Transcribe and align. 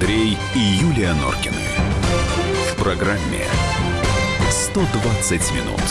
Андрей 0.00 0.38
и 0.54 0.58
Юлия 0.60 1.12
Норкины. 1.12 1.56
В 2.70 2.76
программе 2.80 3.42
120 4.48 5.52
минут. 5.56 5.82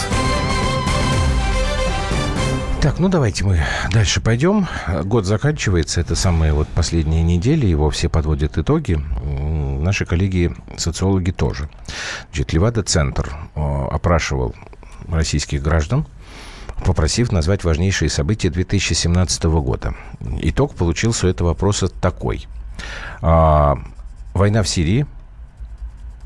Так, 2.80 3.00
ну 3.00 3.10
давайте 3.10 3.44
мы 3.44 3.60
дальше 3.92 4.22
пойдем. 4.22 4.66
Год 5.04 5.26
заканчивается, 5.26 6.00
это 6.00 6.16
самые 6.16 6.54
вот 6.54 6.70
последние 6.70 7.22
недели, 7.22 7.66
его 7.66 7.90
все 7.90 8.08
подводят 8.08 8.58
итоги. 8.58 8.94
Наши 8.96 10.06
коллеги-социологи 10.06 11.32
тоже. 11.32 11.68
Значит, 12.30 12.54
Левада-центр 12.54 13.30
э, 13.56 13.88
опрашивал 13.92 14.56
российских 15.10 15.62
граждан, 15.62 16.08
попросив 16.86 17.34
назвать 17.34 17.66
важнейшие 17.66 18.08
события 18.08 18.50
2017 18.50 19.44
года. 19.44 19.96
Итог 20.40 20.76
получился 20.76 21.28
у 21.28 21.30
этого 21.30 21.50
вопроса 21.50 21.90
такой. 21.90 22.48
Война 24.38 24.62
в 24.62 24.68
Сирии– 24.68 25.08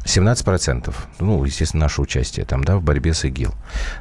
17%. 0.03 0.93
Ну, 1.19 1.43
естественно, 1.45 1.85
наше 1.85 2.01
участие 2.01 2.45
там, 2.45 2.61
да, 2.61 2.75
в 2.75 2.83
борьбе 2.83 3.13
с 3.13 3.23
ИГИЛ. 3.23 3.53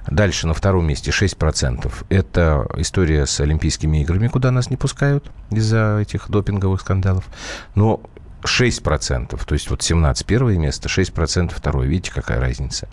Дальше 0.08 0.48
на 0.48 0.54
втором 0.54 0.86
месте 0.86 1.12
6%. 1.12 1.92
Это 2.08 2.66
история 2.76 3.26
с 3.26 3.38
Олимпийскими 3.38 4.02
играми, 4.02 4.26
куда 4.26 4.50
нас 4.50 4.68
не 4.68 4.76
пускают 4.76 5.30
из-за 5.50 5.98
этих 6.00 6.28
допинговых 6.28 6.80
скандалов. 6.80 7.26
Но 7.76 8.00
6%, 8.44 9.44
то 9.44 9.52
есть 9.52 9.70
вот 9.70 9.82
17 9.82 10.26
первое 10.26 10.58
место, 10.58 10.88
6% 10.88 11.52
второе. 11.54 11.86
Видите, 11.86 12.12
какая 12.12 12.40
разница? 12.40 12.88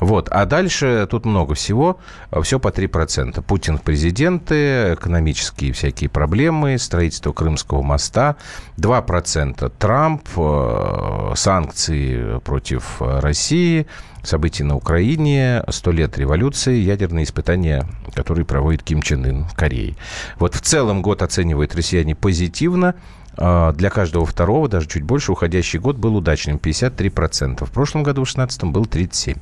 Вот. 0.00 0.28
А 0.30 0.46
дальше 0.46 1.06
тут 1.10 1.24
много 1.24 1.54
всего. 1.54 1.98
Все 2.42 2.58
по 2.58 2.68
3%. 2.68 3.42
Путин 3.42 3.78
в 3.78 3.82
президенты, 3.82 4.94
экономические 4.94 5.72
всякие 5.72 6.10
проблемы, 6.10 6.78
строительство 6.78 7.32
Крымского 7.32 7.82
моста. 7.82 8.36
2% 8.76 9.72
Трамп, 9.78 10.28
э, 10.36 11.32
санкции 11.36 12.38
против 12.40 13.00
России, 13.00 13.86
события 14.22 14.64
на 14.64 14.76
Украине, 14.76 15.62
сто 15.68 15.90
лет 15.90 16.18
революции, 16.18 16.76
ядерные 16.76 17.24
испытания, 17.24 17.86
которые 18.14 18.44
проводит 18.44 18.82
Ким 18.82 19.02
Чен 19.02 19.24
Ын 19.24 19.44
в 19.44 19.54
Корее. 19.54 19.96
Вот 20.38 20.54
в 20.54 20.60
целом 20.60 21.02
год 21.02 21.22
оценивают 21.22 21.74
россияне 21.74 22.14
позитивно. 22.14 22.94
А, 23.36 23.72
для 23.72 23.90
каждого 23.90 24.26
второго, 24.26 24.68
даже 24.68 24.88
чуть 24.88 25.02
больше, 25.02 25.32
уходящий 25.32 25.78
год 25.78 25.96
был 25.96 26.16
удачным, 26.16 26.56
53%. 26.56 27.64
В 27.64 27.70
прошлом 27.70 28.02
году, 28.02 28.22
в 28.24 28.32
2016, 28.32 28.64
был 28.64 28.84
37%. 28.84 29.38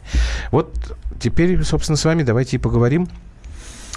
Вот 0.51 0.97
теперь, 1.21 1.62
собственно, 1.65 1.97
с 1.97 2.05
вами 2.05 2.23
давайте 2.23 2.57
и 2.57 2.59
поговорим. 2.59 3.09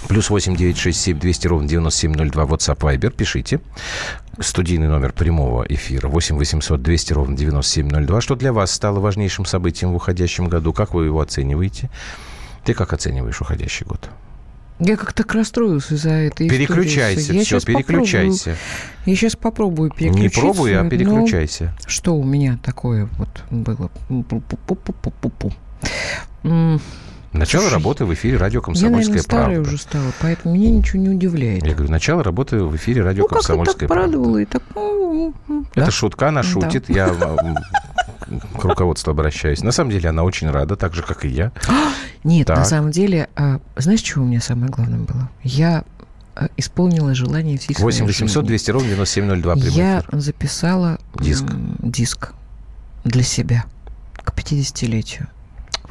Плюс 0.07 0.29
8 0.29 0.55
9 0.55 0.77
6 0.77 1.01
7 1.01 1.19
200 1.19 1.47
ровно 1.47 1.67
9702 1.67 2.43
WhatsApp 2.43 2.77
Viber. 2.77 3.11
Пишите. 3.11 3.59
Студийный 4.39 4.87
номер 4.87 5.13
прямого 5.13 5.65
эфира 5.67 6.07
8 6.07 6.37
800 6.37 6.81
200 6.81 7.13
ровно 7.13 7.35
9702. 7.35 8.21
Что 8.21 8.35
для 8.35 8.53
вас 8.53 8.71
стало 8.71 8.99
важнейшим 8.99 9.45
событием 9.45 9.93
в 9.93 9.95
уходящем 9.95 10.47
году? 10.47 10.73
Как 10.73 10.93
вы 10.93 11.05
его 11.05 11.21
оцениваете? 11.21 11.89
Ты 12.65 12.73
как 12.73 12.93
оцениваешь 12.93 13.41
уходящий 13.41 13.85
год? 13.85 14.09
Я 14.79 14.97
как-то 14.97 15.23
расстроился 15.33 15.95
из-за 15.95 16.11
этой 16.11 16.49
Переключайся, 16.49 17.21
истории. 17.21 17.43
все, 17.43 17.59
переключайся. 17.61 18.51
Попробую, 18.51 19.05
я 19.05 19.15
сейчас 19.15 19.35
попробую 19.35 19.91
переключиться. 19.91 20.21
Не 20.21 20.41
пробуй, 20.41 20.77
а 20.77 20.89
переключайся. 20.89 21.73
Что 21.85 22.15
у 22.15 22.23
меня 22.23 22.59
такое 22.61 23.07
вот 23.17 23.29
было? 23.49 23.89
Начало 27.31 27.63
Слушай, 27.63 27.73
работы 27.73 28.05
в 28.05 28.13
эфире 28.13 28.37
радио 28.37 28.61
«Комсомольская 28.61 29.17
я, 29.17 29.23
наверное, 29.23 29.23
правда». 29.23 29.45
старая 29.45 29.61
уже 29.61 29.77
стала, 29.77 30.11
поэтому 30.21 30.55
меня 30.55 30.71
ничего 30.71 31.01
не 31.01 31.09
удивляет. 31.09 31.65
Я 31.65 31.73
говорю, 31.73 31.91
начало 31.91 32.23
работы 32.23 32.59
в 32.59 32.75
эфире 32.77 33.03
радио 33.03 33.23
ну, 33.23 33.27
«Комсомольская 33.27 33.89
правда». 33.89 34.17
Ну, 34.17 34.33
как 34.35 34.41
и 34.41 34.45
так 34.45 34.61
порадовало. 34.63 35.25
И 35.27 35.55
так... 35.55 35.69
Это 35.75 35.85
да? 35.85 35.91
шутка, 35.91 36.29
она 36.29 36.43
шутит. 36.43 36.85
Да. 36.87 36.93
Я 36.93 37.07
к 38.57 38.63
руководству 38.63 39.11
обращаюсь. 39.11 39.61
На 39.63 39.71
самом 39.71 39.91
деле 39.91 40.09
она 40.09 40.23
очень 40.23 40.49
рада, 40.49 40.75
так 40.75 40.93
же, 40.93 41.01
как 41.03 41.25
и 41.25 41.29
я. 41.29 41.51
Нет, 42.23 42.47
так. 42.47 42.57
на 42.57 42.65
самом 42.65 42.91
деле, 42.91 43.29
а, 43.35 43.59
знаешь, 43.75 44.03
что 44.03 44.21
у 44.21 44.25
меня 44.25 44.41
самое 44.41 44.71
главное 44.71 44.99
было? 44.99 45.29
Я 45.43 45.83
а, 46.35 46.47
исполнила 46.57 47.13
желание 47.13 47.57
всей 47.57 47.75
8 47.77 48.05
800 48.05 48.45
200 48.45 48.71
ровно 48.71 48.89
9702 48.89 49.53
Я 49.71 50.03
записала 50.11 50.99
диск. 51.19 51.45
диск 51.79 52.33
для 53.03 53.23
себя 53.23 53.65
к 54.15 54.33
50-летию. 54.33 55.27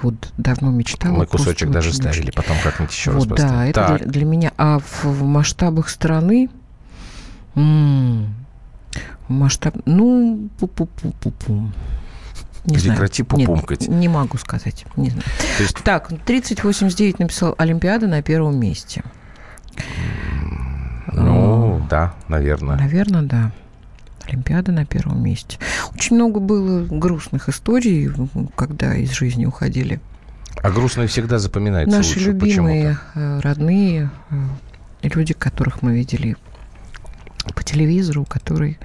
Вот 0.02 0.14
давно 0.36 0.70
мечтала. 0.70 1.16
Мы 1.16 1.26
кусочек 1.26 1.70
даже 1.70 1.90
очень 1.90 1.98
ставили, 1.98 2.30
потом 2.30 2.56
как-нибудь 2.62 2.92
еще 2.92 3.12
вот, 3.12 3.30
раз 3.30 3.40
поставим. 3.40 3.72
Да, 3.72 3.86
это 3.86 3.98
для, 3.98 4.06
для 4.06 4.24
меня. 4.24 4.52
А 4.58 4.78
в, 4.80 5.04
в 5.04 5.22
масштабах 5.22 5.88
страны... 5.88 6.50
М-м, 7.54 8.34
масштаб... 9.28 9.76
Ну, 9.86 10.50
пу-пу-пу-пу-пу. 10.58 11.70
Не 12.64 12.78
Прекрати 12.78 13.22
знаю. 13.22 13.46
пупумкать. 13.46 13.82
Нет, 13.82 13.90
не 13.90 14.08
могу 14.08 14.38
сказать. 14.38 14.86
Не 14.96 15.10
знаю. 15.10 15.24
То 15.56 15.62
есть... 15.62 15.76
Так, 15.84 16.10
3089 16.24 17.18
написал 17.18 17.54
Олимпиада 17.58 18.06
на 18.06 18.22
первом 18.22 18.58
месте. 18.58 19.02
Ну, 21.12 21.76
а, 21.76 21.86
да, 21.88 22.14
наверное. 22.28 22.76
Наверное, 22.76 23.22
да. 23.22 23.52
Олимпиада 24.26 24.72
на 24.72 24.86
первом 24.86 25.22
месте. 25.22 25.58
Очень 25.94 26.16
много 26.16 26.40
было 26.40 26.84
грустных 26.84 27.48
историй, 27.50 28.10
когда 28.56 28.94
из 28.94 29.12
жизни 29.12 29.44
уходили. 29.44 30.00
А 30.62 30.70
грустные 30.70 31.08
всегда 31.08 31.38
запоминаются 31.38 31.96
Наши 31.96 32.14
лучше. 32.14 32.28
любимые, 32.28 32.98
э, 33.14 33.40
родные, 33.40 34.10
э, 34.30 35.08
люди, 35.08 35.34
которых 35.34 35.82
мы 35.82 35.94
видели 35.94 36.36
телевизору, 37.74 38.24
которые, 38.24 38.78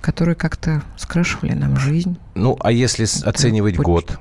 которые 0.00 0.34
как-то 0.34 0.82
скрашивали 0.96 1.52
нам 1.52 1.76
жизнь. 1.76 2.16
Ну, 2.34 2.56
а 2.60 2.72
если 2.72 3.04
Это 3.04 3.30
оценивать 3.30 3.74
очень... 3.74 3.84
год? 3.84 4.18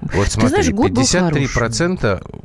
Вот 0.00 0.28
смотри, 0.28 0.48
знаешь, 0.48 0.70
год 0.70 0.90
53% 0.92 2.44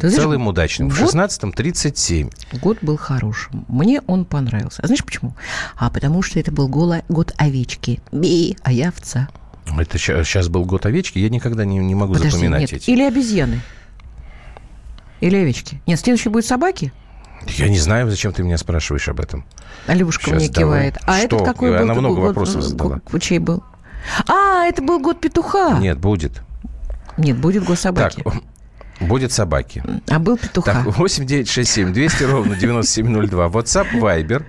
ты 0.00 0.10
целым 0.10 0.36
знаешь, 0.36 0.48
удачным. 0.48 0.90
В 0.90 1.00
16-м 1.00 1.52
37. 1.52 2.30
Год 2.60 2.78
был 2.82 2.96
хорошим. 2.96 3.64
Мне 3.68 4.00
он 4.06 4.24
понравился. 4.24 4.82
А 4.82 4.86
знаешь 4.86 5.04
почему? 5.04 5.34
А 5.76 5.90
потому 5.90 6.22
что 6.22 6.40
это 6.40 6.50
был 6.50 6.68
год 6.68 7.32
овечки. 7.36 8.00
Би, 8.10 8.56
а 8.62 8.72
я 8.72 8.88
овца. 8.88 9.28
Это 9.78 9.98
сейчас 9.98 10.48
был 10.48 10.64
год 10.64 10.86
овечки? 10.86 11.18
Я 11.18 11.28
никогда 11.28 11.64
не, 11.64 11.78
не 11.78 11.94
могу 11.94 12.14
Подожди, 12.14 12.32
запоминать 12.32 12.62
нет. 12.62 12.72
эти. 12.72 12.90
Или 12.90 13.02
обезьяны. 13.02 13.60
Или 15.20 15.36
овечки. 15.36 15.80
Нет, 15.86 16.00
следующий 16.00 16.28
будет 16.28 16.44
собаки. 16.44 16.92
Я 17.48 17.68
не 17.68 17.78
знаю, 17.78 18.08
зачем 18.10 18.32
ты 18.32 18.42
меня 18.42 18.58
спрашиваешь 18.58 19.08
об 19.08 19.20
этом. 19.20 19.44
А 19.86 19.94
Левушка 19.94 20.24
Сейчас 20.24 20.36
мне 20.36 20.48
давай. 20.48 20.90
кивает. 20.90 20.98
А 21.06 21.16
Что? 21.18 21.24
этот 21.36 21.44
какой 21.44 21.76
Она 21.78 21.94
был? 21.94 22.00
много 22.00 22.16
год, 22.16 22.24
вопросов 22.28 22.62
задала. 22.62 23.00
Чей 23.20 23.38
был? 23.38 23.62
А, 24.28 24.64
это 24.66 24.82
был 24.82 25.00
год 25.00 25.20
петуха. 25.20 25.78
Нет, 25.78 25.98
будет. 25.98 26.42
Нет, 27.16 27.36
будет 27.38 27.64
год 27.64 27.78
собаки. 27.78 28.22
Так, 28.22 28.34
Будет 29.06 29.32
собаки. 29.32 29.82
А 30.08 30.18
был 30.18 30.36
петуха. 30.36 30.72
Так, 30.72 30.96
8 30.96 31.26
9 31.26 31.48
6 31.48 31.70
7 31.70 31.92
200 31.92 32.24
ровно 32.24 32.56
9702. 32.56 33.46
WhatsApp, 33.46 33.92
Viber. 33.92 34.44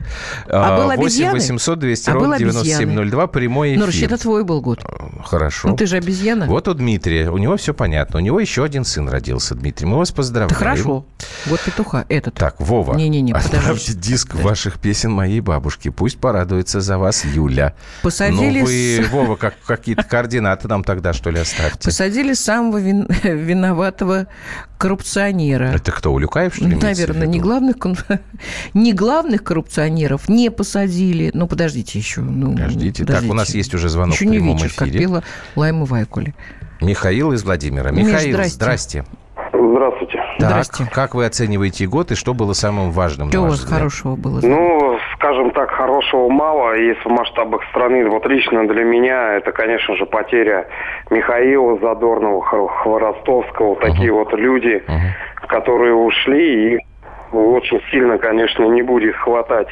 А 0.48 0.78
был 0.78 0.96
8 0.96 1.32
800 1.32 1.80
200 1.80 2.10
а 2.10 2.14
ровно 2.14 2.38
9702. 2.38 3.28
Прямой 3.28 3.76
эфир. 3.76 4.10
Ну, 4.10 4.16
это 4.16 4.18
твой 4.22 4.44
был 4.44 4.62
год. 4.62 4.84
Хорошо. 5.24 5.70
Ну, 5.70 5.76
ты 5.76 5.86
же 5.86 5.98
обезьяна. 5.98 6.46
Вот 6.46 6.68
у 6.68 6.74
Дмитрия. 6.74 7.30
У 7.30 7.38
него 7.38 7.58
все 7.58 7.74
понятно. 7.74 8.20
У 8.20 8.22
него 8.22 8.40
еще 8.40 8.64
один 8.64 8.86
сын 8.86 9.10
родился, 9.10 9.56
Дмитрий. 9.56 9.88
Мы 9.88 9.98
вас 9.98 10.12
поздравляем. 10.12 10.50
Да 10.50 10.56
хорошо. 10.56 11.06
Год 11.48 11.60
петуха. 11.62 12.06
Этот. 12.10 12.36
Так, 12.36 12.60
Вова. 12.60 12.96
Не-не-не, 12.96 13.34
Отправьте 13.34 13.94
диск 13.94 14.30
подожди. 14.30 14.48
ваших 14.48 14.80
песен 14.80 15.12
моей 15.12 15.40
бабушке. 15.40 15.92
Пусть 15.92 16.18
порадуется 16.18 16.82
за 16.82 16.98
вас 16.98 17.26
Юля. 17.26 17.74
Посадили... 18.02 18.60
Ну, 18.60 18.66
вы, 18.66 19.08
Вова, 19.12 19.36
как, 19.36 19.56
какие-то 19.66 20.04
координаты 20.04 20.68
нам 20.68 20.84
тогда, 20.84 21.14
что 21.14 21.30
ли, 21.30 21.40
оставьте. 21.40 21.80
Посадили 21.84 22.34
самого 22.34 22.78
вин... 22.78 23.08
виноватого 23.24 24.28
коррупционера. 24.78 25.66
Это 25.66 25.92
кто, 25.92 26.12
Улюкаев, 26.14 26.56
что 26.56 26.66
ли? 26.66 26.76
Наверное, 26.76 27.28
не 27.28 27.40
главных, 27.40 27.78
не 28.74 28.94
главных 28.94 29.44
коррупционеров 29.44 30.30
не 30.30 30.52
посадили. 30.52 31.32
Ну, 31.34 31.48
подождите 31.48 32.00
еще. 32.00 32.22
Ну, 32.22 32.52
подождите. 32.54 33.04
подождите. 33.04 33.06
Так, 33.06 33.32
у 33.32 33.34
нас 33.34 33.54
есть 33.56 33.74
уже 33.74 33.90
звонок 33.90 34.16
еще 34.16 34.26
в 34.26 34.30
прямом 34.30 34.48
не 34.58 34.64
вечер, 34.64 34.68
эфире. 34.68 34.92
как 34.92 34.92
пела 35.00 35.24
Лайма 35.56 35.86
Вайкули. 35.86 36.34
Михаил 36.82 37.32
из 37.32 37.44
Владимира. 37.44 37.92
Михаил, 37.92 38.38
Миш, 38.40 38.52
здрасте. 38.54 39.06
Здравствуйте. 39.54 40.18
Так, 40.40 40.50
Здрасте. 40.66 40.90
как 40.92 41.16
вы 41.16 41.26
оцениваете 41.26 41.88
год 41.88 42.12
и 42.12 42.16
что 42.16 42.34
было 42.34 42.54
самым 42.54 42.92
важным? 42.92 43.30
Что 43.30 43.42
у 43.42 43.46
вас 43.46 43.60
взгляд? 43.60 43.74
хорошего 43.74 44.16
было? 44.16 44.42
Ну, 44.42 44.93
скажем 45.44 45.52
так, 45.52 45.72
хорошего 45.72 46.30
мало. 46.30 46.76
Если 46.76 47.02
в 47.04 47.12
масштабах 47.12 47.64
страны, 47.70 48.08
вот 48.10 48.26
лично 48.28 48.68
для 48.68 48.84
меня, 48.84 49.34
это, 49.34 49.52
конечно 49.52 49.96
же, 49.96 50.06
потеря 50.06 50.68
Михаила 51.10 51.78
Задорнова, 51.80 52.42
Хворостовского, 52.42 53.76
uh-huh. 53.76 53.82
такие 53.82 54.12
вот 54.12 54.34
люди, 54.34 54.84
uh-huh. 54.88 55.48
которые 55.48 55.94
ушли, 55.94 56.76
и 56.76 56.80
очень 57.32 57.82
сильно, 57.92 58.18
конечно, 58.18 58.64
не 58.66 58.82
будет 58.82 59.16
хватать. 59.16 59.68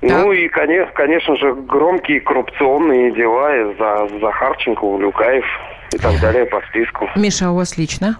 Так. 0.00 0.10
Ну 0.10 0.32
и, 0.32 0.48
конечно, 0.48 0.92
конечно 0.94 1.36
же, 1.36 1.54
громкие 1.54 2.20
коррупционные 2.20 3.12
дела 3.12 3.56
из-за 3.56 4.18
Захарченко, 4.20 4.84
Улюкаев 4.84 5.44
и 5.92 5.98
так 5.98 6.20
далее 6.20 6.46
по 6.46 6.60
списку. 6.68 7.08
Миша, 7.16 7.46
а 7.46 7.50
у 7.50 7.56
вас 7.56 7.78
лично? 7.78 8.16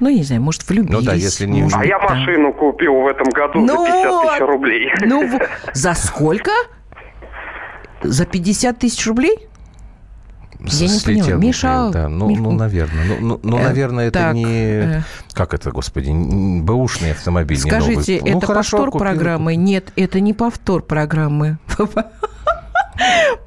Ну, 0.00 0.08
не 0.10 0.22
знаю, 0.22 0.42
может, 0.42 0.68
влюбились. 0.68 0.92
Ну 0.92 1.02
да, 1.02 1.14
если 1.14 1.46
не... 1.46 1.68
А 1.72 1.84
я 1.84 1.98
машину 1.98 2.52
купил 2.52 2.94
в 3.00 3.06
этом 3.06 3.28
году 3.30 3.60
ну, 3.60 3.66
за 3.66 3.92
50 3.92 4.22
тысяч 4.22 4.40
рублей. 4.40 4.92
Ну, 5.02 5.40
за 5.74 5.94
сколько? 5.94 6.50
За 8.02 8.24
50 8.26 8.78
тысяч 8.78 9.06
рублей? 9.06 9.48
Я 10.60 10.88
не 10.88 11.00
поняла. 11.00 11.38
Миша... 11.40 11.90
Да, 11.92 12.08
ну, 12.08 12.30
Миш- 12.30 12.38
ну, 12.38 12.52
наверное. 12.52 13.04
Ну, 13.06 13.16
ну, 13.20 13.40
ну, 13.42 13.58
Э, 13.58 13.62
наверное, 13.64 14.08
это 14.08 14.18
так, 14.18 14.34
не... 14.34 14.44
э. 14.46 15.00
Как 15.32 15.54
это, 15.54 15.70
господи? 15.70 16.10
Бэушный 16.10 17.12
автомобиль, 17.12 17.56
не 17.62 17.70
Скажите, 17.70 18.18
новый. 18.18 18.32
Ну, 18.32 18.38
это 18.38 18.46
хорошо, 18.46 18.76
повтор 18.78 18.90
купил. 18.90 19.06
программы? 19.06 19.54
Нет, 19.56 19.92
это 19.96 20.20
не 20.20 20.32
повтор 20.34 20.82
программы. 20.82 21.58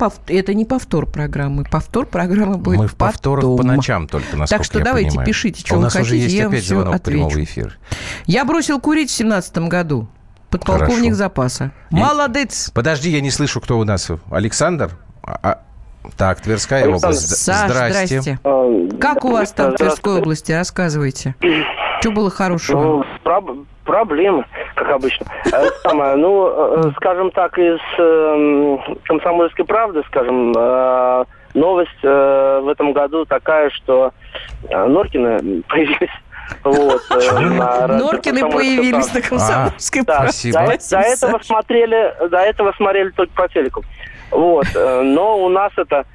Пов- 0.01 0.19
Это 0.27 0.53
не 0.56 0.65
повтор 0.65 1.06
программы. 1.06 1.63
Повтор 1.63 2.06
программы 2.07 2.57
будет 2.57 2.80
Мы 2.80 2.88
в 2.88 2.95
повторах 2.95 3.42
потом. 3.44 3.57
по 3.57 3.63
ночам 3.63 4.07
только, 4.07 4.36
насколько 4.36 4.50
Так 4.57 4.65
что 4.65 4.80
я 4.80 4.86
давайте 4.86 5.09
понимаю. 5.09 5.27
пишите, 5.27 5.59
что 5.62 5.75
У 5.75 5.77
вы 5.77 5.83
нас 5.83 5.94
уже 5.95 6.03
хотите, 6.06 6.24
есть 6.24 6.36
я 6.36 6.48
опять 6.48 6.63
звонок 6.65 7.01
прямого 7.03 7.27
отвечу. 7.30 7.44
эфира. 7.51 7.71
Я 8.25 8.45
бросил 8.45 8.80
курить 8.80 9.09
в 9.12 9.13
семнадцатом 9.13 9.69
году. 9.69 10.07
Подполковник 10.50 10.95
Хорошо. 10.98 11.15
запаса. 11.15 11.71
Я- 11.92 12.00
Молодец. 12.00 12.71
Подожди, 12.74 13.09
я 13.12 13.21
не 13.21 13.30
слышу, 13.31 13.62
кто 13.62 13.77
у 13.80 13.83
нас. 13.83 14.09
Александр? 14.31 14.92
А- 15.24 15.39
а- 15.44 15.57
Так, 16.18 16.42
Тверская 16.42 16.83
Александр. 16.83 17.06
область. 17.07 17.38
Саш, 17.38 17.71
здрасте. 17.71 18.39
А, 18.44 18.89
Как 19.00 19.24
у 19.24 19.31
вас 19.31 19.51
там 19.51 19.74
в. 19.74 19.75
Тверской 19.77 20.18
области? 20.19 20.51
Рассказывайте. 20.51 21.36
Что 22.01 22.12
было 22.12 22.30
хорошего? 22.30 22.81
Ну, 22.81 23.06
проб- 23.24 23.65
проблемы, 23.86 24.45
как 24.75 24.89
обычно. 24.89 25.25
Э, 25.53 25.68
Самое, 25.83 26.15
ну, 26.15 26.48
э, 26.88 26.92
скажем 26.98 27.31
так, 27.31 27.57
из 27.57 27.80
э, 27.98 28.77
комсомольской 29.06 29.65
правды, 29.65 30.01
скажем, 30.07 30.53
э, 30.57 31.25
новость 31.53 31.89
э, 32.03 32.59
в 32.63 32.68
этом 32.69 32.94
году 32.94 33.25
такая, 33.25 33.69
что 33.69 34.12
э, 34.69 34.86
Норкины 34.88 35.62
появились. 35.69 36.09
Вот, 36.63 37.01
э, 37.12 37.39
на 37.39 37.88
Норкины 37.88 38.42
«Комсомольская 38.42 38.50
появились 38.51 39.13
на 39.13 39.21
комсомольской 39.21 40.01
Да, 40.03 40.15
правде. 40.18 40.31
Спасибо. 40.33 40.59
До, 40.59 40.89
до 40.89 41.00
этого 41.07 41.39
смотрели, 41.44 42.15
до 42.30 42.38
этого 42.39 42.71
смотрели 42.74 43.09
только 43.12 43.33
по 43.33 43.48
телеку. 43.48 43.83
Вот, 44.31 44.65
э, 44.75 45.01
но 45.01 45.38
у 45.44 45.50
нас 45.50 45.71
это 45.77 46.06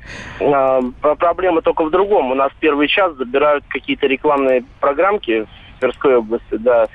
э, 0.40 0.82
про- 1.00 1.14
проблема 1.16 1.62
только 1.62 1.84
в 1.84 1.90
другом. 1.90 2.32
У 2.32 2.34
нас 2.34 2.50
первый 2.60 2.88
час 2.88 3.14
забирают 3.14 3.64
какие-то 3.68 4.06
рекламные 4.06 4.64
программки 4.80 5.44
в 5.44 5.65
Тверской 5.81 6.17
области, 6.17 6.56
да. 6.56 6.87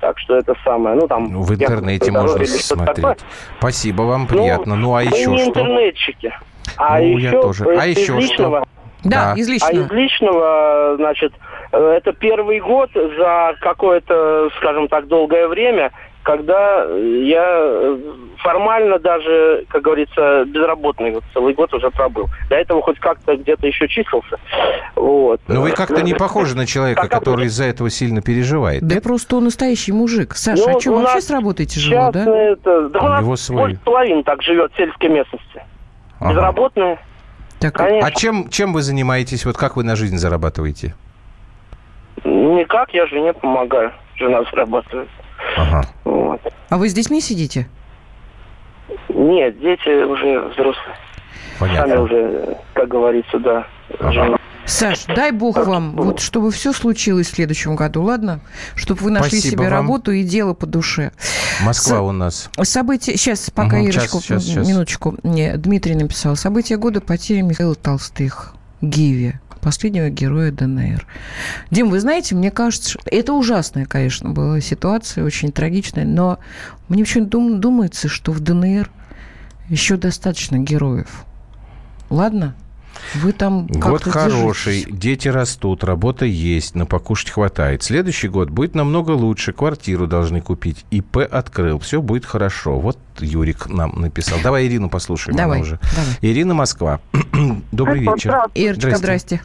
Так 0.00 0.18
что 0.18 0.36
это 0.36 0.54
самое, 0.64 0.96
ну 0.96 1.06
там. 1.08 1.28
Ну, 1.30 1.42
В 1.42 1.52
интернете 1.52 2.10
можно 2.10 2.44
что-то 2.46 2.62
смотреть. 2.62 2.96
такое. 2.96 3.16
Спасибо 3.58 4.02
вам, 4.02 4.22
Ну, 4.22 4.26
приятно. 4.28 4.76
Ну, 4.76 4.94
а 4.94 5.02
Мы 5.02 5.04
еще 5.04 5.30
не 5.30 5.38
что? 5.38 5.48
интернетчики. 5.50 6.32
А 6.76 6.98
Ну, 6.98 7.18
еще, 7.18 7.26
я 7.26 7.40
тоже. 7.40 7.64
А 7.78 7.86
еще 7.86 8.20
что? 8.20 8.62
Да, 9.02 9.32
Да. 9.34 9.34
из 9.40 9.48
А 9.48 9.52
личного. 9.52 9.84
из 9.86 9.90
личного, 9.90 10.96
значит, 10.96 11.32
э, 11.72 11.78
это 11.96 12.12
первый 12.12 12.60
год 12.60 12.90
за 12.94 13.54
какое-то, 13.60 14.50
скажем 14.58 14.88
так, 14.88 15.06
долгое 15.08 15.48
время, 15.48 15.90
когда 16.22 16.84
я 16.84 17.44
э, 17.46 17.98
формально 18.38 18.98
даже, 18.98 19.64
как 19.68 19.82
говорится, 19.82 20.44
безработный 20.46 21.12
вот 21.12 21.24
целый 21.32 21.54
год 21.54 21.72
уже 21.74 21.90
пробыл. 21.90 22.28
До 22.48 22.56
этого 22.56 22.82
хоть 22.82 22.98
как-то 22.98 23.36
где-то 23.36 23.66
еще 23.66 23.88
числился. 23.88 24.38
Вот. 24.96 25.40
Ну, 25.48 25.62
вы 25.62 25.70
как-то 25.72 26.02
не 26.02 26.14
похожи 26.14 26.56
на 26.56 26.66
человека, 26.66 27.02
Как 27.02 27.10
который 27.10 27.46
из-за 27.46 27.64
этого 27.64 27.90
сильно 27.90 28.20
переживает. 28.22 28.82
Да 28.82 29.00
просто 29.00 29.36
он 29.36 29.44
настоящий 29.44 29.92
мужик. 29.92 30.34
Саша, 30.34 30.62
Ну, 30.68 30.76
а 30.76 30.80
что, 30.80 30.92
вообще 30.94 31.20
с 31.20 31.30
работой 31.30 31.66
тяжело, 31.66 32.10
да? 32.12 32.22
Это... 32.22 32.88
Да 32.88 33.00
У 33.00 33.04
у 33.04 33.08
нас 33.08 33.22
него 33.22 33.36
свой. 33.36 33.58
больше 33.62 33.78
половины 33.84 34.22
так 34.22 34.42
живет 34.42 34.72
в 34.72 34.76
сельской 34.76 35.08
местности. 35.08 35.62
Ага. 36.18 36.32
Безработные, 36.32 36.98
Так, 37.60 37.74
конечно. 37.74 38.06
А 38.06 38.10
чем, 38.10 38.48
чем 38.50 38.72
вы 38.74 38.82
занимаетесь? 38.82 39.46
Вот 39.46 39.56
как 39.56 39.76
вы 39.76 39.84
на 39.84 39.96
жизнь 39.96 40.16
зарабатываете? 40.18 40.94
Никак, 42.24 42.92
я 42.92 43.06
жене 43.06 43.32
помогаю. 43.32 43.92
Жена 44.16 44.42
зарабатывает. 44.50 45.08
Ага. 45.56 45.82
А 46.70 46.78
вы 46.78 46.88
с 46.88 46.94
детьми 46.94 47.20
сидите? 47.20 47.68
Нет, 49.08 49.60
дети 49.60 50.04
уже 50.04 50.40
взрослые. 50.48 50.96
Сами 51.58 51.68
Понятно. 51.76 52.02
уже, 52.02 52.56
как 52.74 52.88
говорится, 52.88 53.38
да, 53.38 53.66
Ага. 53.98 54.36
Саш, 54.66 55.04
дай 55.06 55.32
бог 55.32 55.56
вам, 55.66 55.96
вот 55.96 56.20
чтобы 56.20 56.52
все 56.52 56.72
случилось 56.72 57.26
в 57.26 57.34
следующем 57.34 57.74
году, 57.74 58.02
ладно? 58.04 58.40
Чтобы 58.76 59.00
вы 59.02 59.10
нашли 59.10 59.38
Спасибо 59.40 59.62
себе 59.62 59.64
вам. 59.70 59.72
работу 59.80 60.12
и 60.12 60.22
дело 60.22 60.54
по 60.54 60.64
душе. 60.66 61.10
Москва 61.62 61.98
С- 61.98 62.00
у 62.02 62.12
нас. 62.12 62.50
События... 62.62 63.16
Сейчас, 63.16 63.50
пока 63.50 63.76
Мгм, 63.78 63.88
Ирочку, 63.88 64.20
щас, 64.22 64.46
щас. 64.46 64.66
минуточку. 64.68 65.16
Мне 65.24 65.56
Дмитрий 65.56 65.96
написал. 65.96 66.36
События 66.36 66.76
года 66.76 67.00
потеря 67.00 67.42
Михаила 67.42 67.74
Толстых. 67.74 68.54
Гиви. 68.80 69.40
Последнего 69.60 70.08
героя 70.08 70.50
ДНР. 70.50 71.06
Дим, 71.70 71.90
вы 71.90 72.00
знаете, 72.00 72.34
мне 72.34 72.50
кажется, 72.50 72.90
что 72.90 73.00
это 73.06 73.32
ужасная, 73.32 73.84
конечно, 73.84 74.30
была 74.30 74.60
ситуация, 74.60 75.24
очень 75.24 75.52
трагичная, 75.52 76.04
но 76.04 76.38
мне 76.88 77.04
почему-то 77.04 77.30
дум- 77.30 77.60
думается, 77.60 78.08
что 78.08 78.32
в 78.32 78.40
ДНР 78.40 78.90
еще 79.68 79.96
достаточно 79.96 80.56
героев. 80.58 81.24
Ладно? 82.08 82.54
Вы 83.14 83.32
там 83.32 83.66
Год 83.66 84.02
хороший, 84.04 84.78
держитесь. 84.80 84.98
дети 84.98 85.28
растут, 85.28 85.84
работа 85.84 86.24
есть, 86.24 86.74
на 86.74 86.86
покушать 86.86 87.30
хватает. 87.30 87.82
Следующий 87.82 88.28
год 88.28 88.50
будет 88.50 88.74
намного 88.74 89.10
лучше, 89.12 89.52
квартиру 89.52 90.06
должны 90.06 90.40
купить. 90.40 90.84
ИП 90.90 91.18
открыл, 91.30 91.78
все 91.78 92.00
будет 92.00 92.24
хорошо. 92.24 92.78
Вот 92.78 92.98
Юрик 93.18 93.68
нам 93.68 93.92
написал. 94.00 94.38
Давай 94.42 94.66
Ирину 94.66 94.88
послушаем. 94.90 95.36
Давай, 95.36 95.60
уже. 95.60 95.78
давай. 95.94 96.16
Ирина 96.20 96.54
Москва. 96.54 97.00
Добрый 97.72 98.00
вечер. 98.00 98.30
здравствуйте. 98.30 98.64
Ирочка, 98.66 98.80
Здрасте. 98.96 99.36
здрасте. 99.36 99.40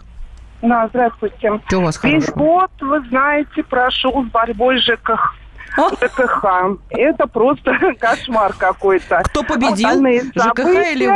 Да, 0.61 0.87
здравствуйте. 0.89 1.61
Что 1.67 1.79
у 1.79 1.83
вас 1.83 1.99
Весь 2.03 2.25
хорошего? 2.25 2.35
год, 2.37 2.71
вы 2.81 3.07
знаете, 3.09 3.63
прошел 3.63 4.23
с 4.25 4.31
борьбой 4.31 4.77
ЖКХ. 4.79 5.33
ЖКХ. 5.77 6.45
Это 6.89 7.27
просто 7.27 7.71
кошмар 7.99 8.53
какой-то. 8.53 9.21
Кто 9.25 9.43
победил? 9.43 9.87
Остальные 9.87 10.21
ЖКХ 10.35 10.93
или 10.93 11.07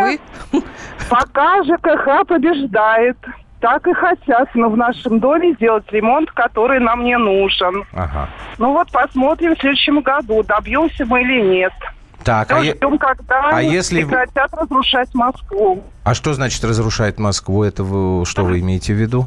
вы? 0.52 0.64
Пока 1.10 1.64
ЖКХ 1.64 2.28
побеждает. 2.28 3.18
Так 3.62 3.86
и 3.88 3.94
хотят, 3.94 4.48
но 4.54 4.70
в 4.70 4.78
нашем 4.78 5.20
доме 5.20 5.54
сделать 5.56 5.84
ремонт, 5.92 6.32
который 6.32 6.80
нам 6.80 7.04
не 7.04 7.18
нужен. 7.18 7.84
Ага. 7.94 8.30
Ну 8.58 8.72
вот 8.72 8.90
посмотрим 8.90 9.54
в 9.56 9.60
следующем 9.60 10.00
году, 10.00 10.44
добьемся 10.44 11.06
мы 11.06 11.22
или 11.24 11.42
нет. 11.42 11.74
Так, 12.24 12.50
а, 12.52 12.64
ждем, 12.64 12.98
когда 12.98 13.42
а 13.50 13.58
они 13.58 13.72
если- 13.74 14.04
прекратят 14.04 14.54
разрушать 14.54 15.14
Москву. 15.14 15.84
а 16.06 16.14
что 16.14 16.34
значит 16.34 16.64
разрушает 16.64 17.20
Москву? 17.20 17.64
Это 17.64 17.84
вы- 17.84 18.26
что 18.26 18.44
вы 18.46 18.60
имеете 18.62 18.94
в 18.94 18.98
виду? 18.98 19.26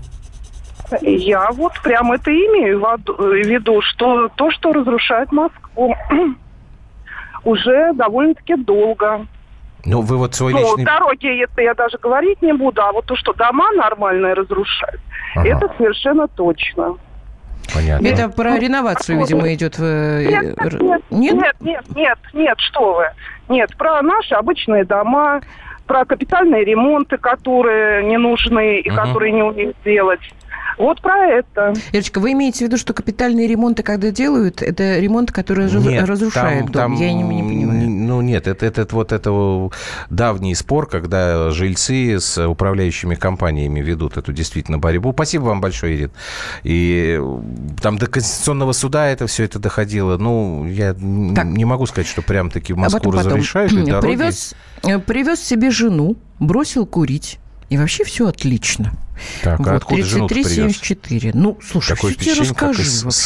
Я 1.01 1.51
вот 1.53 1.73
прям 1.83 2.13
это 2.13 2.31
имею 2.31 2.81
в 2.81 2.85
аду- 2.85 3.17
в 3.17 3.33
виду, 3.35 3.81
что 3.83 4.29
то, 4.35 4.51
что 4.51 4.73
разрушает 4.73 5.33
Москву, 5.33 5.95
уже 7.45 7.93
довольно-таки 7.95 8.57
долго. 8.57 9.27
Ну, 9.85 10.01
вы 10.01 10.17
вот 10.17 10.35
свой 10.35 10.53
Ну, 10.53 10.61
личный... 10.61 10.85
дороги, 10.85 11.43
это 11.43 11.61
я 11.63 11.75
даже 11.75 11.99
говорить 11.99 12.41
не 12.41 12.53
буду, 12.53 12.81
а 12.83 12.93
вот 12.93 13.07
то, 13.07 13.17
что 13.17 13.33
дома 13.33 13.71
нормальные 13.73 14.35
разрушают, 14.35 15.01
Ага, 15.35 15.49
это 15.49 15.73
совершенно 15.77 16.29
точно. 16.29 16.97
понятно. 17.75 18.07
Это 18.07 18.29
про 18.29 18.59
реновацию, 18.59 19.19
видимо, 19.19 19.53
идет. 19.55 19.77
э, 19.81 20.25
Нет, 20.25 20.59
р- 20.61 20.83
нет, 20.83 21.03
Нет? 21.11 21.57
нет, 21.61 21.85
нет, 21.97 22.19
нет, 22.33 22.61
что 22.61 22.95
вы. 22.95 23.07
Нет, 23.49 23.77
про 23.77 24.01
наши 24.03 24.35
обычные 24.35 24.85
дома, 24.85 25.41
про 25.87 26.05
капитальные 26.05 26.65
ремонты, 26.65 27.17
которые 27.19 28.05
не 28.05 28.19
нужны 28.19 28.79
и 28.81 28.89
Мгм. 28.89 28.97
которые 29.01 29.33
не 29.33 29.43
умеют 29.43 29.77
делать. 29.85 30.21
Вот 30.79 31.01
про 31.01 31.27
это. 31.27 31.75
Ирочка, 31.93 32.19
вы 32.21 32.33
имеете 32.33 32.61
в 32.61 32.61
виду, 32.63 32.77
что 32.79 32.93
капитальные 32.95 33.47
ремонты, 33.47 33.83
когда 33.83 34.11
делают, 34.11 34.63
это 34.63 34.99
ремонт, 34.99 35.31
который 35.33 35.71
Нет, 35.71 36.09
разрушает 36.09 36.65
там- 36.65 36.73
дом? 36.73 36.73
там, 36.73 36.95
Я 36.95 37.13
не, 37.13 37.23
не 37.23 37.43
понимаю. 37.43 37.91
Ну 37.91 38.21
нет, 38.21 38.47
это, 38.47 38.67
это 38.67 38.87
вот 38.95 39.13
это 39.13 39.71
давний 40.11 40.55
спор, 40.55 40.89
когда 40.89 41.51
жильцы 41.51 42.19
с 42.21 42.45
управляющими 42.47 43.15
компаниями 43.15 43.81
ведут 43.81 44.17
эту 44.17 44.33
действительно 44.33 44.79
борьбу. 44.79 45.13
Спасибо 45.13 45.45
вам 45.45 45.61
большое, 45.61 45.97
Ирин. 45.97 46.11
И 46.63 47.19
э, 47.21 47.41
там 47.81 47.99
до 47.99 48.07
Конституционного 48.07 48.73
суда 48.73 49.07
это 49.09 49.27
все 49.27 49.45
это 49.45 49.59
доходило. 49.59 50.17
Ну, 50.19 50.67
я 50.67 50.95
Так. 50.95 51.45
не 51.47 51.65
могу 51.65 51.87
сказать, 51.87 52.07
что 52.09 52.23
прям 52.23 52.51
таки 52.51 52.73
в 52.73 52.77
Об 52.77 52.83
Москву 52.83 53.13
потом. 53.13 53.33
разрешают 53.33 53.73
и 53.73 53.83
дороги. 53.85 54.07
Привез, 54.07 54.55
э, 54.85 54.99
привез 54.99 55.41
себе 55.41 55.71
жену, 55.71 56.17
бросил 56.41 56.87
курить. 56.87 57.39
И 57.69 57.79
вообще 57.79 58.05
все 58.05 58.27
отлично. 58.29 58.93
Так, 59.43 59.61
а 59.61 59.63
Вот, 59.63 59.73
откуда 59.75 60.05
жену 60.05 60.29
привез? 60.29 60.81
33-74. 60.81 61.31
Ну, 61.35 61.59
слушай, 61.63 61.95
Такое 61.97 62.13
что 62.13 62.21
тебе 62.21 62.35
впечатление, 62.35 62.55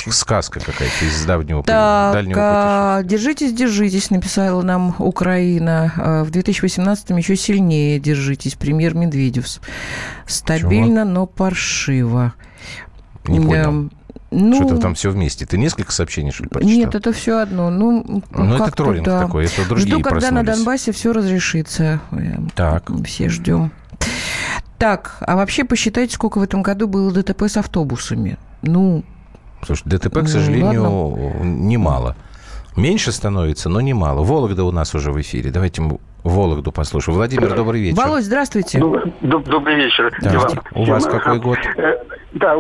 как 0.07 0.15
сказка 0.15 0.61
какая-то 0.61 1.05
из 1.05 1.25
давнего 1.25 1.63
Так, 1.63 2.13
дальнего 2.15 2.41
а, 2.43 3.03
держитесь, 3.03 3.53
держитесь, 3.53 4.11
написала 4.11 4.63
нам 4.63 4.95
Украина. 4.99 5.93
А, 5.97 6.25
В 6.25 6.31
2018-м 6.31 7.17
еще 7.17 7.37
сильнее 7.37 7.99
держитесь, 8.01 8.55
премьер 8.55 8.95
Медведев. 8.95 9.47
Стабильно, 10.27 11.05
но 11.05 11.27
паршиво. 11.27 12.35
Не 13.27 13.41
понял. 13.41 13.91
Ну, 14.33 14.57
Что-то 14.57 14.79
там 14.79 14.95
все 14.95 15.11
вместе. 15.11 15.47
Ты 15.47 15.57
несколько 15.57 15.93
сообщений, 15.93 16.33
что 16.33 16.43
ли, 16.43 16.49
прочитал? 16.49 16.77
Нет, 16.77 16.95
это 16.95 17.13
все 17.13 17.39
одно. 17.39 17.71
Ну, 17.71 18.23
Ну, 18.31 18.55
это 18.57 18.71
троллинг 18.73 19.07
да. 19.07 19.21
такой, 19.23 19.47
это 19.47 19.65
другие 19.69 19.89
Жду, 19.95 20.01
когда 20.03 20.31
на 20.31 20.41
проснулись. 20.41 20.57
Донбассе 20.59 20.93
все 20.93 21.13
разрешится. 21.13 22.01
Так. 22.55 22.91
Все 23.05 23.29
ждем. 23.29 23.71
Так, 24.79 25.17
а 25.21 25.37
вообще 25.37 25.65
посчитайте, 25.65 26.15
сколько 26.15 26.39
в 26.39 26.43
этом 26.43 26.63
году 26.63 26.87
было 26.87 27.11
ДТП 27.13 27.43
с 27.45 27.57
автобусами. 27.57 28.37
Ну, 28.63 29.05
Слушай, 29.65 29.83
ДТП, 29.87 30.13
к 30.19 30.23
Ну, 30.23 30.27
сожалению, 30.27 30.83
немало. 31.43 32.15
Меньше 32.77 33.11
становится, 33.11 33.71
но 33.71 33.81
немало. 33.81 34.23
Вологда 34.23 34.65
у 34.65 34.71
нас 34.71 34.95
уже 34.95 35.11
в 35.13 35.21
эфире. 35.21 35.51
Давайте 35.51 35.81
мы 35.81 35.99
Вологду 36.25 36.73
послушаем. 36.73 37.17
Владимир, 37.17 37.55
добрый 37.55 37.81
вечер. 37.81 37.97
Володь, 38.03 38.25
здравствуйте. 38.25 38.79
Доб- 38.79 39.13
доб- 39.23 39.49
Добрый 39.49 39.77
вечер. 39.77 40.15
Здравствуйте. 40.21 40.61
У 40.75 40.85
вас 40.85 41.07
какой 41.07 41.39
год? 41.41 41.59
э, 41.77 41.95
Да, 42.33 42.55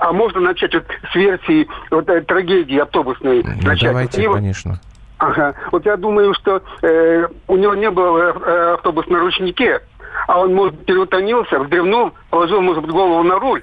а 0.00 0.12
можно 0.12 0.40
начать 0.40 0.72
вот 0.74 0.84
с 1.10 1.14
версии 1.16 1.66
вот, 1.90 2.08
э, 2.08 2.20
трагедии 2.20 2.78
автобусной? 2.78 3.42
Ну, 3.42 3.68
начать? 3.68 3.88
давайте, 3.88 4.22
И 4.22 4.26
вот- 4.28 4.36
конечно. 4.36 4.80
Ага. 5.18 5.54
Вот 5.72 5.84
я 5.86 5.96
думаю, 5.96 6.34
что 6.34 6.62
э, 6.82 7.26
у 7.48 7.56
него 7.56 7.74
не 7.74 7.90
был 7.90 8.18
э, 8.18 8.34
э, 8.36 8.74
автобус 8.74 9.06
на 9.08 9.18
ручнике, 9.18 9.80
а 10.26 10.40
он, 10.40 10.54
может, 10.54 10.84
переутомился, 10.86 11.58
вздремнул, 11.58 12.12
положил, 12.30 12.60
может 12.60 12.82
быть, 12.82 12.92
голову 12.92 13.22
на 13.22 13.38
руль, 13.38 13.62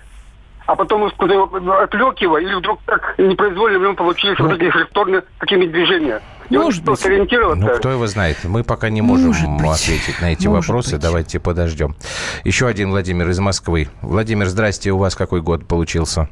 а 0.66 0.76
потом 0.76 1.04
отвлек 1.06 2.18
его, 2.20 2.38
или 2.38 2.54
вдруг 2.56 2.80
так 2.86 3.16
непроизвольно 3.18 3.80
в 3.80 3.82
нем 3.82 3.96
получились 3.96 4.40
вот 4.40 4.54
эти 4.54 4.64
рефлекторные 4.64 5.24
какими 5.38 5.66
движения. 5.66 6.22
И 6.50 6.58
Может 6.58 6.84
быть. 6.84 7.00
сориентироваться? 7.00 7.66
Ну, 7.66 7.76
кто 7.78 7.90
его 7.90 8.06
знает? 8.06 8.38
Мы 8.44 8.64
пока 8.64 8.90
не 8.90 9.02
можем 9.02 9.28
Может 9.28 9.50
быть. 9.50 9.70
ответить 9.72 10.22
на 10.22 10.34
эти 10.34 10.48
Может 10.48 10.68
вопросы. 10.70 10.96
быть. 10.96 11.02
Давайте 11.02 11.40
подождем. 11.40 11.96
Еще 12.44 12.68
один 12.68 12.92
Владимир 12.92 13.30
из 13.30 13.40
Москвы. 13.40 13.88
Владимир, 14.02 14.46
здрасте. 14.48 14.92
У 14.92 14.98
вас 14.98 15.16
какой 15.16 15.42
год 15.42 15.66
получился? 15.68 16.28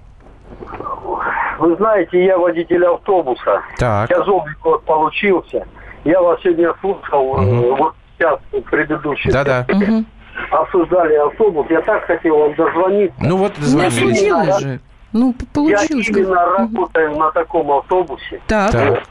Вы 1.59 1.75
знаете, 1.75 2.23
я 2.25 2.37
водитель 2.37 2.83
автобуса. 2.85 3.61
Так. 3.77 4.09
Тяжелый 4.09 4.53
год 4.63 4.83
получился. 4.83 5.65
Я 6.03 6.21
вас 6.21 6.39
сегодня 6.41 6.73
слушал, 6.81 7.37
Мгм. 7.37 7.75
вот 7.75 7.93
сейчас 8.21 8.39
предыдущий. 8.69 9.31
Да-да. 9.31 9.65
Мгм. 9.67 10.05
Обсуждали 10.51 11.15
автобус. 11.15 11.67
Я 11.69 11.81
так 11.81 12.05
хотел 12.05 12.37
вам 12.37 12.53
дозвониться. 12.55 13.15
Ну 13.19 13.37
вот, 13.37 13.53
Ну, 13.57 13.63
звонили. 13.63 13.89
случилось 14.13 14.59
же. 14.59 14.79
Ну, 15.13 15.35
получилось. 15.53 16.07
Я 16.09 16.17
именно 16.19 16.41
Мгм. 16.47 16.57
работаю 16.75 17.17
на 17.17 17.31
таком 17.31 17.71
автобусе. 17.71 18.39
Так. 18.47 18.71
Так. 18.71 19.03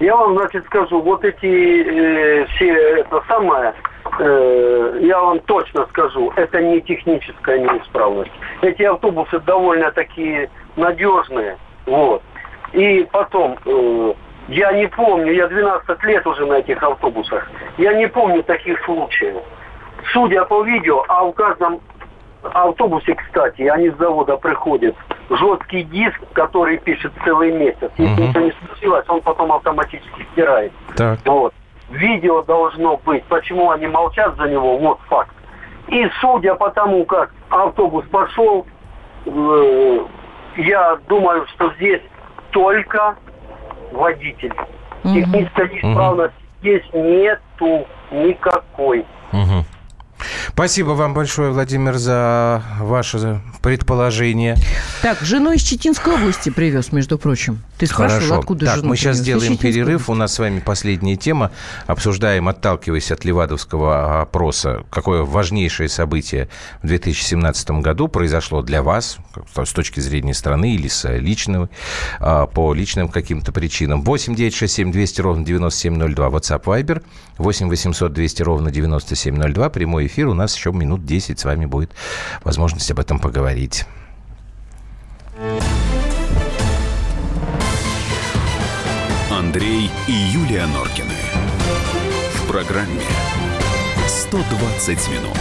Я 0.00 0.14
вам, 0.16 0.36
значит, 0.38 0.64
скажу, 0.66 1.00
вот 1.00 1.24
эти 1.24 1.82
э, 1.82 2.46
все, 2.54 2.72
это 3.00 3.20
самое, 3.26 3.74
э, 4.20 4.98
я 5.02 5.20
вам 5.20 5.40
точно 5.40 5.86
скажу, 5.88 6.32
это 6.36 6.60
не 6.62 6.80
техническая 6.82 7.58
неисправность. 7.58 8.30
Эти 8.62 8.82
автобусы 8.84 9.40
довольно 9.40 9.90
такие 9.90 10.50
надежные, 10.76 11.58
вот. 11.86 12.22
И 12.74 13.08
потом, 13.10 13.56
э, 13.64 14.12
я 14.48 14.72
не 14.72 14.86
помню, 14.86 15.32
я 15.32 15.46
12 15.48 16.02
лет 16.04 16.26
уже 16.26 16.46
на 16.46 16.54
этих 16.54 16.82
автобусах, 16.82 17.48
я 17.76 17.92
не 17.94 18.08
помню 18.08 18.42
таких 18.42 18.82
случаев. 18.84 19.36
Судя 20.12 20.44
по 20.44 20.62
видео, 20.62 21.04
а 21.08 21.24
в 21.24 21.32
каждом 21.32 21.80
автобусе, 22.42 23.14
кстати, 23.14 23.62
они 23.62 23.90
с 23.90 23.96
завода 23.96 24.36
приходят, 24.36 24.94
жесткий 25.28 25.82
диск, 25.82 26.18
который 26.32 26.78
пишет 26.78 27.12
целый 27.24 27.52
месяц. 27.52 27.90
Если 27.98 28.12
Мгм. 28.14 28.28
ничего 28.28 28.44
не 28.44 28.52
случилось, 28.66 29.04
он 29.08 29.20
потом 29.20 29.52
автоматически 29.52 30.26
стирает. 30.32 30.72
Так. 30.96 31.18
Вот. 31.26 31.52
Видео 31.90 32.42
должно 32.42 32.96
быть. 32.98 33.24
Почему 33.24 33.70
они 33.70 33.86
молчат 33.86 34.36
за 34.36 34.44
него? 34.48 34.78
Вот 34.78 34.98
факт. 35.08 35.34
И 35.88 36.08
судя 36.20 36.54
по 36.54 36.70
тому, 36.70 37.04
как 37.04 37.30
автобус 37.50 38.04
пошел, 38.10 38.66
э, 39.26 40.00
я 40.56 40.98
думаю, 41.08 41.46
что 41.48 41.72
здесь 41.74 42.02
только 42.50 43.16
водитель. 43.92 44.52
Мгм. 45.04 45.14
Технической 45.14 45.68
неисправности 45.70 46.36
здесь 46.60 46.84
нету 46.92 47.86
никакой. 48.10 49.04
Мгм. 49.32 49.64
Спасибо 50.48 50.90
вам 50.90 51.14
большое, 51.14 51.52
Владимир, 51.52 51.94
за 51.94 52.62
ваше 52.80 53.18
предположение. 53.62 54.56
Так, 55.02 55.20
жену 55.20 55.52
из 55.52 55.62
Читинской 55.62 56.14
области 56.14 56.50
привез, 56.50 56.92
между 56.92 57.18
прочим. 57.18 57.62
Ты 57.78 57.86
спрашивал, 57.86 58.20
Хорошо. 58.20 58.38
откуда 58.40 58.66
так, 58.66 58.76
жену 58.76 58.88
мы 58.88 58.96
сейчас 58.96 59.20
привез? 59.20 59.42
Сделаем 59.42 59.56
перерыв. 59.56 60.10
У 60.10 60.14
нас 60.14 60.34
с 60.34 60.38
вами 60.38 60.60
последняя 60.60 61.16
тема. 61.16 61.50
Обсуждаем, 61.86 62.48
отталкиваясь 62.48 63.10
от 63.12 63.24
Левадовского 63.24 64.20
опроса, 64.22 64.84
какое 64.90 65.22
важнейшее 65.22 65.88
событие 65.88 66.48
в 66.82 66.86
2017 66.86 67.70
году 67.82 68.08
произошло 68.08 68.62
для 68.62 68.82
вас, 68.82 69.18
с 69.54 69.72
точки 69.72 70.00
зрения 70.00 70.34
страны 70.34 70.74
или 70.74 70.88
с 70.88 71.08
личного, 71.18 71.68
а, 72.18 72.46
по 72.46 72.74
личным 72.74 73.08
каким-то 73.08 73.52
причинам. 73.52 74.02
8 74.02 74.34
9 74.34 74.54
6 74.54 74.74
7 74.74 74.92
200 74.92 75.20
ровно 75.20 75.44
9702. 75.44 76.28
WhatsApp 76.28 76.64
Viber. 76.64 77.02
8 77.38 77.68
800 77.68 78.12
200 78.12 78.42
ровно 78.42 78.70
9702. 78.70 79.70
Прямой 79.70 80.06
эфир. 80.06 80.28
У 80.28 80.34
нас 80.34 80.56
еще 80.56 80.72
минут 80.72 81.04
10 81.04 81.38
с 81.38 81.44
вами 81.44 81.66
будет 81.66 81.92
возможность 82.42 82.90
об 82.90 82.98
этом 82.98 83.18
поговорить. 83.18 83.47
Андрей 89.30 89.90
и 90.06 90.12
Юлия 90.12 90.66
Норкины. 90.66 91.14
В 92.34 92.46
программе 92.48 93.06
120 94.06 95.08
минут. 95.08 95.38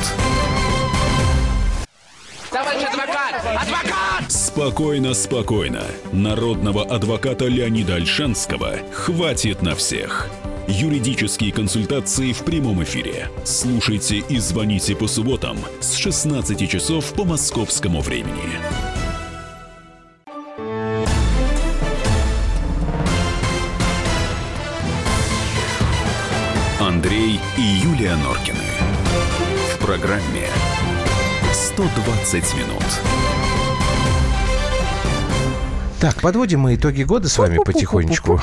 Товарищ 2.50 2.84
адвокат! 2.84 3.36
Адвокат! 3.44 4.32
Спокойно, 4.32 5.14
спокойно. 5.14 5.84
Народного 6.14 6.84
адвоката 6.86 7.46
Леонида 7.48 7.96
Альшанского 7.96 8.78
хватит 8.94 9.62
на 9.62 9.76
всех. 9.76 10.30
Юридические 10.68 11.54
консультации 11.54 12.34
в 12.34 12.40
прямом 12.44 12.84
эфире. 12.84 13.30
Слушайте 13.46 14.18
и 14.18 14.38
звоните 14.38 14.98
по 14.98 15.08
субботам 15.08 15.58
с 15.80 15.96
16 15.96 16.70
часов 16.70 17.14
по 17.14 17.24
московскому 17.24 18.02
времени. 18.02 18.60
Андрей 26.82 27.40
и 27.58 27.62
Юлия 27.62 28.18
Норкины. 28.18 28.58
В 29.74 29.86
программе 29.86 30.50
120 31.54 32.56
минут. 32.56 32.84
Так, 36.00 36.22
подводим 36.22 36.60
мы 36.60 36.76
итоги 36.76 37.04
года 37.04 37.28
с 37.30 37.38
вами 37.38 37.58
потихонечку. 37.58 38.40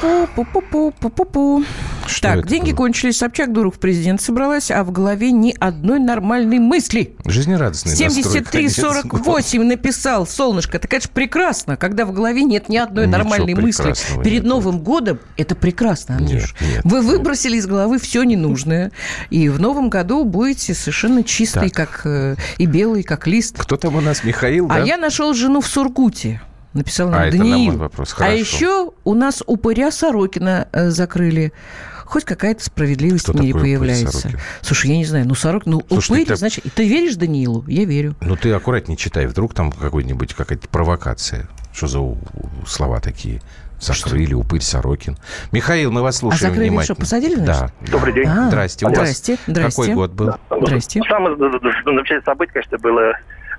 Что 2.06 2.20
Так, 2.34 2.46
деньги 2.46 2.70
было? 2.70 2.76
кончились, 2.78 3.18
Собчак 3.18 3.52
Дуров 3.52 3.78
президент 3.78 4.20
собралась, 4.20 4.70
а 4.70 4.84
в 4.84 4.92
голове 4.92 5.32
ни 5.32 5.54
одной 5.58 5.98
нормальной 6.00 6.58
мысли. 6.58 7.16
Жизнерадостный 7.24 7.92
настрой, 7.92 8.42
конечно, 8.44 8.82
73-48 9.02 9.62
написал 9.64 10.26
Солнышко. 10.26 10.76
Это, 10.76 10.88
конечно, 10.88 11.10
прекрасно, 11.14 11.76
когда 11.76 12.04
в 12.06 12.12
голове 12.12 12.42
нет 12.44 12.68
ни 12.68 12.76
одной 12.76 13.06
Ничего 13.06 13.18
нормальной 13.18 13.54
мысли. 13.54 13.94
Перед 14.22 14.42
нет. 14.42 14.44
Новым 14.44 14.80
годом 14.80 15.18
это 15.36 15.54
прекрасно, 15.54 16.16
Андрюш. 16.16 16.54
Нет, 16.60 16.70
нет, 16.74 16.80
Вы 16.84 16.98
нет. 17.00 17.06
выбросили 17.06 17.56
из 17.56 17.66
головы 17.66 17.98
все 17.98 18.22
ненужное. 18.22 18.92
И 19.30 19.48
в 19.48 19.60
Новом 19.60 19.88
году 19.90 20.24
будете 20.24 20.74
совершенно 20.74 21.24
чистый, 21.24 21.70
Так. 21.70 21.88
как 21.90 22.00
э, 22.06 22.36
и 22.58 22.66
белый, 22.66 23.02
как 23.02 23.26
лист. 23.26 23.56
Кто 23.58 23.76
там 23.76 23.96
у 23.96 24.00
нас, 24.00 24.24
Михаил, 24.24 24.66
А 24.70 24.78
да? 24.80 24.84
я 24.84 24.96
нашел 24.96 25.32
жену 25.34 25.60
в 25.60 25.66
Сургуте. 25.66 26.40
Написал 26.72 27.08
нам 27.08 27.20
А, 27.22 27.26
это 27.26 27.36
на 27.36 27.44
Даниил. 27.44 27.70
мой 27.72 27.76
вопрос. 27.76 28.12
А 28.14 28.16
Хорошо. 28.16 28.34
еще 28.36 28.90
у 29.04 29.14
нас 29.14 29.42
упыря 29.46 29.90
Сорокина 29.92 30.66
э, 30.72 30.90
закрыли. 30.90 31.52
Хоть 32.04 32.24
какая-то 32.24 32.62
справедливость 32.64 33.24
Кто 33.24 33.32
в 33.32 33.40
мире 33.40 33.54
появляется. 33.54 34.30
Слушай, 34.60 34.90
я 34.92 34.96
не 34.98 35.04
знаю, 35.04 35.26
ну 35.26 35.34
Сорок, 35.34 35.66
ну 35.66 35.82
Слушай, 35.88 36.12
упырь, 36.12 36.26
ты- 36.26 36.36
значит, 36.36 36.64
ты 36.74 36.86
веришь 36.88 37.16
Даниилу? 37.16 37.64
Я 37.66 37.84
верю. 37.84 38.14
Ну, 38.20 38.36
ты 38.36 38.52
аккуратнее 38.52 38.96
читай. 38.96 39.26
Вдруг 39.26 39.54
там 39.54 39.72
какой-нибудь 39.72 40.34
какая-то 40.34 40.68
провокация. 40.68 41.48
Что 41.72 41.86
за 41.86 42.00
слова 42.66 43.00
такие? 43.00 43.40
Закрыли, 43.80 44.32
упырь, 44.34 44.62
Сорокин. 44.62 45.18
Михаил, 45.52 45.90
мы 45.90 46.00
вас 46.02 46.18
слушаем 46.18 46.46
А 46.46 46.48
закрыли, 46.50 46.68
внимательно. 46.70 46.94
что, 46.94 47.02
посадили, 47.02 47.34
Да. 47.36 47.70
Добрый 47.90 48.14
день. 48.14 48.26
А, 48.28 48.48
Здрасте. 48.48 48.86
У 48.86 48.88
вас 48.88 48.96
Здрасте. 48.98 49.38
Здрасте. 49.46 49.82
Какой 49.82 49.94
год 49.94 50.12
был? 50.12 50.34
Здрасте. 50.62 51.02
Самое 51.08 51.36
замечательное 51.36 52.22
событие, 52.24 52.52
конечно, 52.54 52.78
было 52.78 53.00
э, 53.00 53.12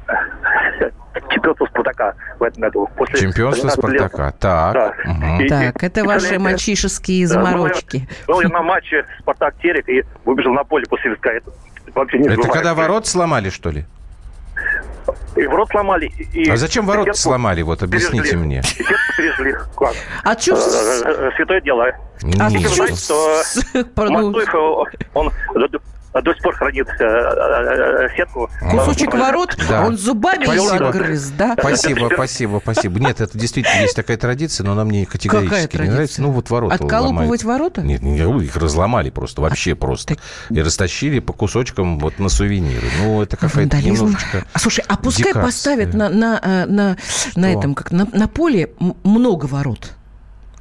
чемпионство 1.30 1.66
Спартака 1.68 2.14
в 2.40 2.44
этом 2.44 2.62
году. 2.62 2.90
После 2.98 3.20
Чемпионство 3.20 3.70
12 3.70 3.90
лет. 3.94 4.02
Спартака. 4.12 4.32
Так. 4.40 4.74
Да. 4.74 4.94
Мгм. 5.06 5.42
И- 5.42 5.48
Так, 5.50 5.84
это 5.84 6.04
ваши 6.04 6.20
представляете, 6.20 6.40
мальчишеские 6.40 7.28
да, 7.28 7.34
заморочки. 7.34 8.08
Был 8.28 8.42
я 8.42 8.50
на 8.50 8.62
матче 8.62 9.06
Спартак 9.20 9.56
Терек 9.62 9.88
и 9.90 10.04
выбежал 10.26 10.54
на 10.54 10.64
поле 10.64 10.86
после 10.90 11.12
виска. 11.12 11.32
Это 11.32 11.52
вообще 11.94 12.18
не 12.18 12.26
Это 12.26 12.36
забываю. 12.36 12.54
когда 12.54 12.74
ворот 12.74 13.08
сломали, 13.08 13.50
что 13.50 13.70
ли? 13.72 13.86
И 15.36 15.46
ворот 15.48 15.70
сломали. 15.70 16.08
И 16.34 16.50
А 16.50 16.56
зачем 16.58 16.86
ворот 16.86 17.06
сетку 17.08 17.20
сломали? 17.20 17.62
Вот 17.62 17.84
объясните 17.84 18.24
пережгли. 18.30 18.38
мне. 18.38 18.60
И 18.60 18.64
сетку 18.64 18.96
пережгли. 19.18 19.56
Класс. 19.76 19.96
А 20.24 20.36
чё 20.36 20.56
с- 20.56 21.04
Э, 21.06 21.10
э, 21.10 21.32
Святое 21.36 21.62
дело. 21.62 21.86
а 21.86 21.92
чё 22.52 22.70
знаете, 22.70 22.96
что 22.96 23.44
э, 23.74 23.84
он 25.14 25.32
до- 26.16 26.22
до 26.22 26.34
сих 26.34 26.44
пор 26.44 26.56
хранит 26.56 26.88
э, 26.88 27.04
э, 27.04 28.06
э, 28.06 28.16
сетку. 28.18 28.50
кусочек 28.72 29.14
ворот, 29.14 29.56
Да. 29.70 29.86
он 29.86 29.98
зубами 29.98 30.46
Спасибо. 30.46 30.88
отгрыз, 30.90 31.30
да? 31.32 31.56
Спасибо, 31.60 32.10
спасибо, 32.14 32.60
спасибо. 32.64 33.00
Нет, 33.00 33.22
это 33.22 33.38
действительно 33.38 33.82
есть 33.82 33.96
такая 33.96 34.18
традиция, 34.18 34.66
но 34.66 34.72
она 34.74 34.86
мне 34.86 35.06
категорически 35.06 35.50
Какая 35.50 35.62
не 35.64 35.68
традиция? 35.68 35.94
нравится. 35.94 36.22
Ну, 36.22 36.32
вот 36.32 36.50
ворота 36.50 36.76
Отколупывать 36.76 37.44
ломают. 37.44 37.44
ворота? 37.44 37.82
Нет, 37.82 38.02
не, 38.02 38.18
их 38.44 38.56
разломали 38.58 39.10
просто, 39.10 39.42
вообще 39.42 39.76
просто. 39.76 40.16
так- 40.16 40.24
И 40.50 40.62
растащили 40.62 41.20
по 41.20 41.34
кусочкам 41.34 42.00
вот 42.00 42.20
на 42.20 42.30
сувениры. 42.30 42.88
Ну, 43.02 43.22
это 43.22 43.38
какая-то 43.38 43.78
немножечко... 43.78 44.46
А 44.54 44.60
слушай, 44.60 44.84
а 44.88 44.98
пускай 44.98 45.26
дикация. 45.32 45.44
поставят 45.44 45.94
на, 45.94 46.10
на, 46.10 46.40
э, 46.42 46.66
на, 46.66 46.98
на 47.36 47.52
этом, 47.52 47.76
как 47.76 47.92
на, 47.92 48.08
на 48.12 48.28
поле 48.28 48.70
много 49.04 49.46
ворот. 49.46 49.92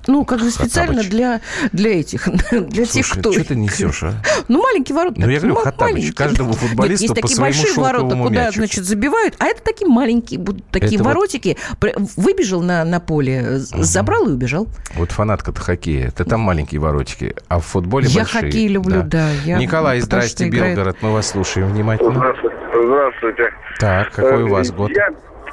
Ну, 0.07 0.25
как 0.25 0.41
бы 0.41 0.51
специально 0.51 0.95
Хоттабыч. 1.03 1.11
для, 1.11 1.41
для 1.73 2.01
этих, 2.01 2.29
для 2.51 2.85
тех, 2.87 3.05
Слушай, 3.07 3.21
кто... 3.21 3.33
что 3.33 3.45
ты 3.45 3.57
несешь, 3.57 4.03
а? 4.03 4.13
Ну, 4.49 4.63
маленькие 4.63 4.97
ворота. 4.97 5.21
Ну, 5.21 5.29
я 5.29 5.41
говорю, 5.41 5.59
маленькие. 5.79 6.13
Каждому 6.13 6.51
Нет, 6.51 6.59
футболисту 6.59 7.05
есть 7.05 7.15
по 7.15 7.21
такие 7.23 7.41
большие 7.41 7.75
ворота, 7.75 8.01
шелковому 8.01 8.25
куда, 8.29 8.41
мячику. 8.43 8.55
значит, 8.59 8.85
забивают, 8.85 9.35
а 9.39 9.47
это 9.47 9.63
такие 9.63 9.89
маленькие, 9.89 10.39
будут 10.41 10.65
такие 10.71 10.95
Это 10.97 11.05
вот- 11.05 11.09
воротики. 11.15 11.57
Пр- 11.81 11.95
Выбежал 12.17 12.63
на, 12.63 12.85
на 12.85 13.01
поле, 13.01 13.59
з- 13.59 13.83
забрал 13.83 14.29
и 14.29 14.33
убежал. 14.33 14.67
Вот 14.95 15.11
фанатка-то 15.13 15.61
хоккея. 15.61 16.09
Это 16.09 16.25
там 16.25 16.41
маленькие 16.41 16.81
воротики, 16.81 17.35
а 17.49 17.59
в 17.59 17.65
футболе 17.65 18.07
Я 18.09 18.21
большие. 18.23 18.43
хоккей 18.43 18.69
люблю, 18.69 19.03
да, 19.05 19.31
я- 19.45 19.59
Николай, 19.59 20.01
потому 20.01 20.21
здрасте, 20.23 20.49
играет- 20.49 20.75
Белгород. 20.77 20.97
Мы 21.01 21.13
вас 21.13 21.29
слушаем 21.29 21.69
внимательно. 21.73 22.15
Здравствуйте. 22.15 22.57
Здравствуйте. 22.85 23.43
Так, 23.79 24.11
какой 24.13 24.43
у 24.45 24.49
вас 24.49 24.71
Э, 24.71 24.73
год? 24.75 24.91
Я, 24.95 25.09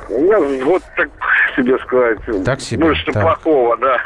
у 0.10 0.22
меня 0.22 0.64
год, 0.66 0.84
так 0.98 1.10
себе 1.56 1.78
сказать. 1.80 2.20
Так 2.46 2.60
себе, 2.62 2.86
Больше 2.86 3.12
так. 3.12 3.24
плохого, 3.24 3.78
да. 3.78 3.98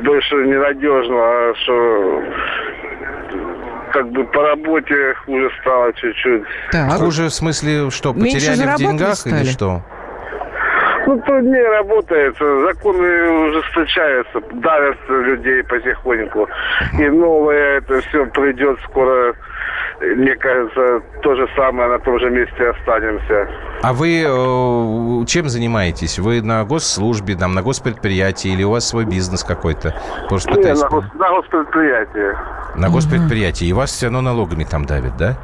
Больше 0.00 0.34
ненадежного, 0.36 1.54
что 1.56 2.22
как 3.92 4.10
бы 4.10 4.24
по 4.24 4.42
работе 4.42 5.14
хуже 5.24 5.50
стало 5.60 5.92
чуть-чуть. 5.94 6.42
Так. 6.70 6.90
Хуже 6.92 7.24
в 7.24 7.30
смысле, 7.30 7.90
что, 7.90 8.12
потеряли 8.12 8.74
в 8.74 8.76
деньгах 8.76 9.14
стали? 9.14 9.42
или 9.42 9.44
что? 9.44 9.82
Ну, 11.06 11.18
труднее 11.20 11.66
работается, 11.70 12.60
законы 12.66 13.30
ужесточаются, 13.48 14.42
давят 14.52 14.98
людей 15.08 15.62
потихоньку. 15.64 16.46
И 16.98 17.08
новое 17.08 17.78
это 17.78 18.02
все 18.02 18.26
придет 18.26 18.78
скоро, 18.84 19.34
мне 20.00 20.36
кажется, 20.36 21.02
то 21.22 21.34
же 21.34 21.48
самое 21.56 21.88
на 21.88 21.98
том 21.98 22.18
же 22.20 22.30
месте 22.30 22.70
останемся. 22.70 23.48
А 23.82 23.92
вы 23.92 24.22
э, 24.22 25.26
чем 25.26 25.48
занимаетесь? 25.48 26.18
Вы 26.18 26.42
на 26.42 26.64
госслужбе, 26.64 27.34
там, 27.36 27.54
на 27.54 27.62
госпредприятии 27.62 28.52
или 28.52 28.64
у 28.64 28.70
вас 28.70 28.88
свой 28.88 29.04
бизнес 29.04 29.44
какой-то? 29.44 29.94
Просто 30.28 30.50
Не, 30.50 30.56
пытаюсь 30.56 30.80
на, 30.82 30.86
гос- 30.86 31.18
на 31.18 31.30
госпредприятии. 31.30 32.36
На 32.76 32.88
госпредприятии. 32.90 33.66
И 33.66 33.72
вас 33.72 33.90
все 33.90 34.06
равно 34.06 34.20
налогами 34.20 34.64
там 34.64 34.84
давят, 34.84 35.16
да? 35.16 35.34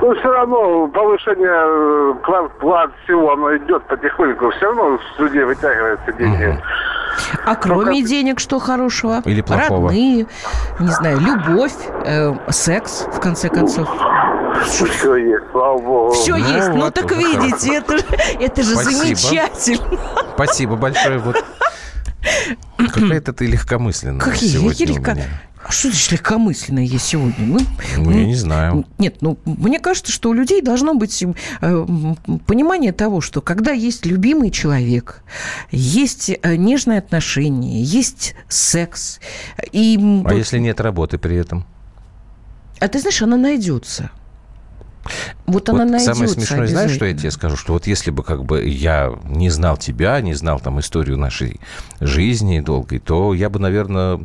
Ну, 0.00 0.12
все 0.16 0.32
равно 0.32 0.88
повышение 0.88 1.48
э, 1.48 2.14
плат, 2.24 2.50
плат 2.58 2.90
всего, 3.04 3.32
оно 3.34 3.56
идет 3.56 3.84
потихоньку. 3.84 4.50
Все 4.50 4.66
равно 4.66 4.98
с 5.16 5.20
людей 5.20 5.44
вытягиваются 5.44 6.12
деньги. 6.12 6.58
А 7.44 7.54
кроме 7.56 8.02
денег, 8.02 8.40
что 8.40 8.58
хорошего? 8.58 9.22
Или 9.24 9.40
плохого? 9.40 9.88
Родные, 9.88 10.26
не 10.78 10.88
знаю, 10.88 11.20
любовь, 11.20 11.72
э, 12.04 12.34
секс, 12.50 13.06
в 13.12 13.20
конце 13.20 13.48
концов. 13.48 13.88
Все 14.66 15.16
есть, 15.16 15.44
слава 15.50 15.78
богу. 15.78 16.12
Все 16.12 16.36
Ну 16.36 16.46
есть. 16.46 16.68
Ну, 16.68 16.80
вот, 16.82 16.94
так 16.94 17.10
вот 17.10 17.18
видите, 17.18 17.74
это, 17.76 17.98
же- 17.98 18.04
это 18.40 18.62
же 18.62 18.74
Спасибо. 18.74 19.04
замечательно. 19.04 19.98
Спасибо 20.34 20.76
большое. 20.76 21.18
Вот. 21.18 21.42
Какая-то 22.76 23.32
ты 23.32 23.46
легкомысленная 23.46 24.20
Какие 24.20 24.50
сегодня 24.50 24.86
я 24.86 24.92
у 24.92 24.96
легко... 24.96 25.12
А 25.64 25.70
что 25.70 25.88
значит 25.88 26.12
легкомысленное 26.12 26.84
есть 26.84 27.06
сегодня? 27.06 27.34
Ну, 27.46 27.58
Ну, 27.96 28.10
я 28.10 28.26
не 28.26 28.34
знаю. 28.34 28.84
Нет, 28.98 29.18
ну, 29.20 29.38
мне 29.44 29.78
кажется, 29.78 30.10
что 30.10 30.30
у 30.30 30.32
людей 30.32 30.60
должно 30.60 30.94
быть 30.94 31.22
э, 31.22 31.86
понимание 32.46 32.92
того, 32.92 33.20
что 33.20 33.40
когда 33.40 33.72
есть 33.72 34.04
любимый 34.04 34.50
человек, 34.50 35.22
есть 35.70 36.30
э, 36.30 36.56
нежные 36.56 36.98
отношения, 36.98 37.82
есть 37.82 38.34
секс, 38.48 39.20
и... 39.70 39.96
А 39.98 40.28
вот- 40.30 40.32
если 40.32 40.58
нет 40.58 40.80
работы 40.80 41.18
при 41.18 41.36
этом? 41.36 41.64
а 42.82 42.88
ты 42.88 42.98
знаешь, 42.98 43.22
она 43.22 43.36
найдется. 43.36 44.10
Вот 45.46 45.68
она 45.68 45.84
Вот 45.84 45.90
найдется 45.90 46.14
самое 46.14 46.28
смешное, 46.28 46.66
знаешь, 46.66 46.90
что 46.90 47.04
я 47.04 47.16
тебе 47.16 47.30
скажу? 47.30 47.56
Что 47.56 47.74
вот 47.74 47.86
если 47.86 48.10
бы 48.10 48.24
как 48.24 48.44
бы 48.44 48.66
я 48.68 49.12
не 49.24 49.50
знал 49.50 49.76
тебя, 49.76 50.20
не 50.20 50.34
знал 50.34 50.58
там 50.58 50.80
историю 50.80 51.16
нашей 51.16 51.60
жизни 52.00 52.58
долгой, 52.58 52.98
то 52.98 53.34
я 53.34 53.50
бы, 53.50 53.60
наверное, 53.60 54.20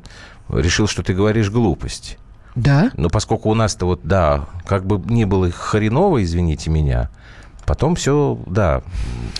решил, 0.49 0.87
что 0.87 1.03
ты 1.03 1.13
говоришь 1.13 1.49
глупость. 1.49 2.17
Да? 2.55 2.91
Но 2.97 3.09
поскольку 3.09 3.49
у 3.49 3.53
нас-то 3.53 3.85
вот, 3.85 4.01
да, 4.03 4.45
как 4.65 4.85
бы 4.85 4.99
не 5.11 5.25
было 5.25 5.51
хреново, 5.51 6.23
извините 6.23 6.69
меня, 6.69 7.09
потом 7.67 7.95
все, 7.95 8.39
да, 8.47 8.81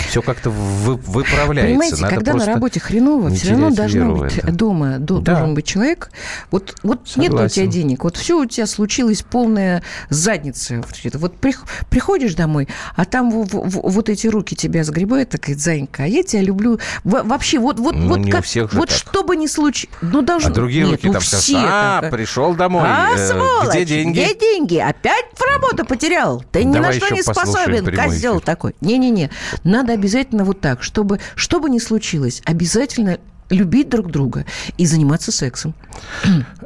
все 0.09 0.21
как-то 0.21 0.49
вы- 0.51 0.97
выправляется. 0.97 1.69
Понимаете, 1.71 2.01
Надо 2.01 2.15
когда 2.15 2.33
на 2.33 2.45
работе 2.45 2.79
хреново, 2.79 3.29
все 3.31 3.51
равно 3.51 3.71
должно 3.71 4.15
быть 4.15 4.37
это. 4.37 4.51
дома, 4.51 4.97
до- 4.99 5.19
Да. 5.19 5.33
должен 5.35 5.55
быть 5.55 5.65
человек. 5.65 6.11
Вот, 6.51 6.75
вот 6.83 6.99
нет 7.15 7.33
у 7.33 7.47
тебя 7.47 7.65
денег, 7.67 8.03
вот 8.03 8.17
все 8.17 8.37
у 8.39 8.45
тебя 8.45 8.67
случилось 8.67 9.23
полная 9.23 9.81
задница. 10.09 10.83
Вот 11.13 11.37
прих- 11.39 11.63
приходишь 11.89 12.35
домой, 12.35 12.67
а 12.95 13.05
там 13.05 13.31
во- 13.31 13.43
во- 13.43 13.63
во- 13.63 13.89
вот 13.89 14.09
эти 14.09 14.27
руки 14.27 14.55
тебя 14.55 14.83
сгребают, 14.83 15.29
так 15.29 15.41
говорит, 15.41 15.61
Занька, 15.63 16.03
а 16.03 16.05
я 16.05 16.21
тебя 16.23 16.41
люблю. 16.41 16.79
Во- 17.05 17.23
вообще, 17.23 17.59
вот, 17.59 17.79
вот, 17.79 17.95
Ну, 17.95 18.09
вот 18.09 18.29
как, 18.29 18.43
вот 18.73 18.89
так. 18.89 18.97
что 18.97 19.23
бы 19.23 19.35
ни 19.37 19.47
случилось, 19.47 19.95
ну 20.01 20.21
должно. 20.21 20.49
А 20.49 20.53
другие 20.53 20.83
Нет, 20.83 20.91
руки 20.95 21.07
ну, 21.07 21.13
там 21.13 21.21
все 21.21 21.57
а, 21.59 22.01
так. 22.01 22.11
пришел 22.11 22.53
домой, 22.55 22.83
А, 22.85 23.11
э, 23.15 23.27
сволочь, 23.29 23.69
где 23.73 23.85
деньги? 23.85 24.19
Где 24.19 24.35
деньги? 24.35 24.77
Опять 24.77 25.25
работу 25.57 25.85
потерял? 25.85 26.43
Ты 26.51 26.63
ни 26.63 26.73
Давай 26.73 26.89
на 26.89 26.93
что 26.93 27.13
не 27.13 27.21
способен, 27.21 27.95
козел 27.95 28.39
такой. 28.39 28.75
Не-не-не, 28.81 29.29
надо 29.63 29.93
обязательно 29.93 30.43
вот 30.43 30.61
так, 30.61 30.83
чтобы, 30.83 31.19
что 31.35 31.59
бы 31.59 31.69
ни 31.69 31.79
случилось, 31.79 32.41
обязательно 32.45 33.19
любить 33.49 33.89
друг 33.89 34.11
друга 34.11 34.45
и 34.77 34.85
заниматься 34.85 35.31
сексом. 35.31 35.73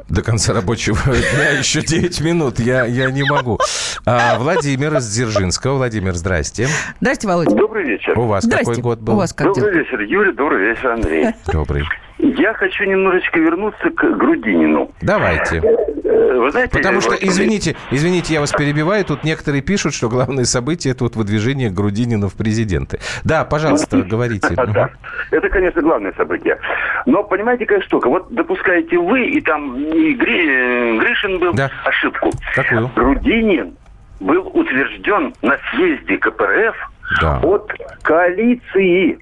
До 0.08 0.22
конца 0.22 0.52
рабочего 0.52 0.98
дня 1.06 1.50
еще 1.58 1.80
9 1.80 2.20
минут. 2.20 2.58
Я, 2.58 2.84
я 2.86 3.10
не 3.10 3.22
могу. 3.22 3.58
А, 4.04 4.38
Владимир 4.38 4.96
из 4.96 5.08
Дзержинского. 5.08 5.76
Владимир, 5.76 6.14
здрасте. 6.14 6.68
Здрасте, 7.00 7.28
Володя. 7.28 7.54
Добрый 7.54 7.84
вечер. 7.84 8.18
У 8.18 8.26
вас 8.26 8.44
Здрасте. 8.44 8.66
какой 8.66 8.82
год 8.82 9.00
был? 9.00 9.14
У 9.14 9.16
вас 9.16 9.32
как 9.32 9.46
Добрый 9.54 9.72
дела? 9.72 9.82
вечер, 9.84 10.00
Юрий. 10.00 10.32
Добрый 10.32 10.70
вечер, 10.70 10.90
Андрей. 10.90 11.26
Добрый. 11.52 11.84
Я 12.24 12.54
хочу 12.54 12.84
немножечко 12.84 13.38
вернуться 13.40 13.90
к 13.90 14.16
Грудинину. 14.16 14.92
Давайте. 15.02 15.56
Э, 15.58 16.36
Вы 16.38 16.50
знаете, 16.52 16.70
Потому 16.78 17.00
что, 17.00 17.10
вот- 17.10 17.22
извините, 17.22 17.74
извините, 17.90 18.34
я 18.34 18.40
вас 18.40 18.52
перебиваю. 18.52 19.04
Тут 19.04 19.24
некоторые 19.24 19.60
пишут, 19.60 19.92
что 19.92 20.08
главное 20.08 20.44
событие 20.44 20.92
это 20.94 21.02
вот 21.04 21.16
выдвижение 21.16 21.68
Грудинина 21.68 22.28
в 22.28 22.34
президенты. 22.36 23.00
Да, 23.24 23.44
пожалуйста, 23.44 23.98
говорите. 24.02 24.48
Да, 24.56 24.90
это, 25.32 25.48
конечно, 25.48 25.82
главное 25.82 26.12
событие. 26.16 26.58
Но 27.06 27.24
понимаете, 27.24 27.66
какая 27.66 27.82
штука? 27.82 28.08
Вот 28.08 28.32
допускаете 28.32 28.98
вы, 28.98 29.26
и 29.26 29.40
там 29.40 29.76
и 29.76 30.14
Гри- 30.14 30.98
Гришин 31.00 31.38
был 31.40 31.52
Да. 31.54 31.70
ошибку. 31.84 32.30
Какую? 32.54 32.88
Грудинин 32.94 33.74
был 34.20 34.46
утвержден 34.54 35.34
на 35.42 35.56
съезде 35.72 36.18
КПРФ 36.18 36.76
Да. 37.20 37.40
от 37.42 37.72
коалиции. 38.02 39.18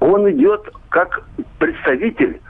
Он 0.00 0.30
идет 0.30 0.68
как 0.94 1.22
представитель 1.58 2.40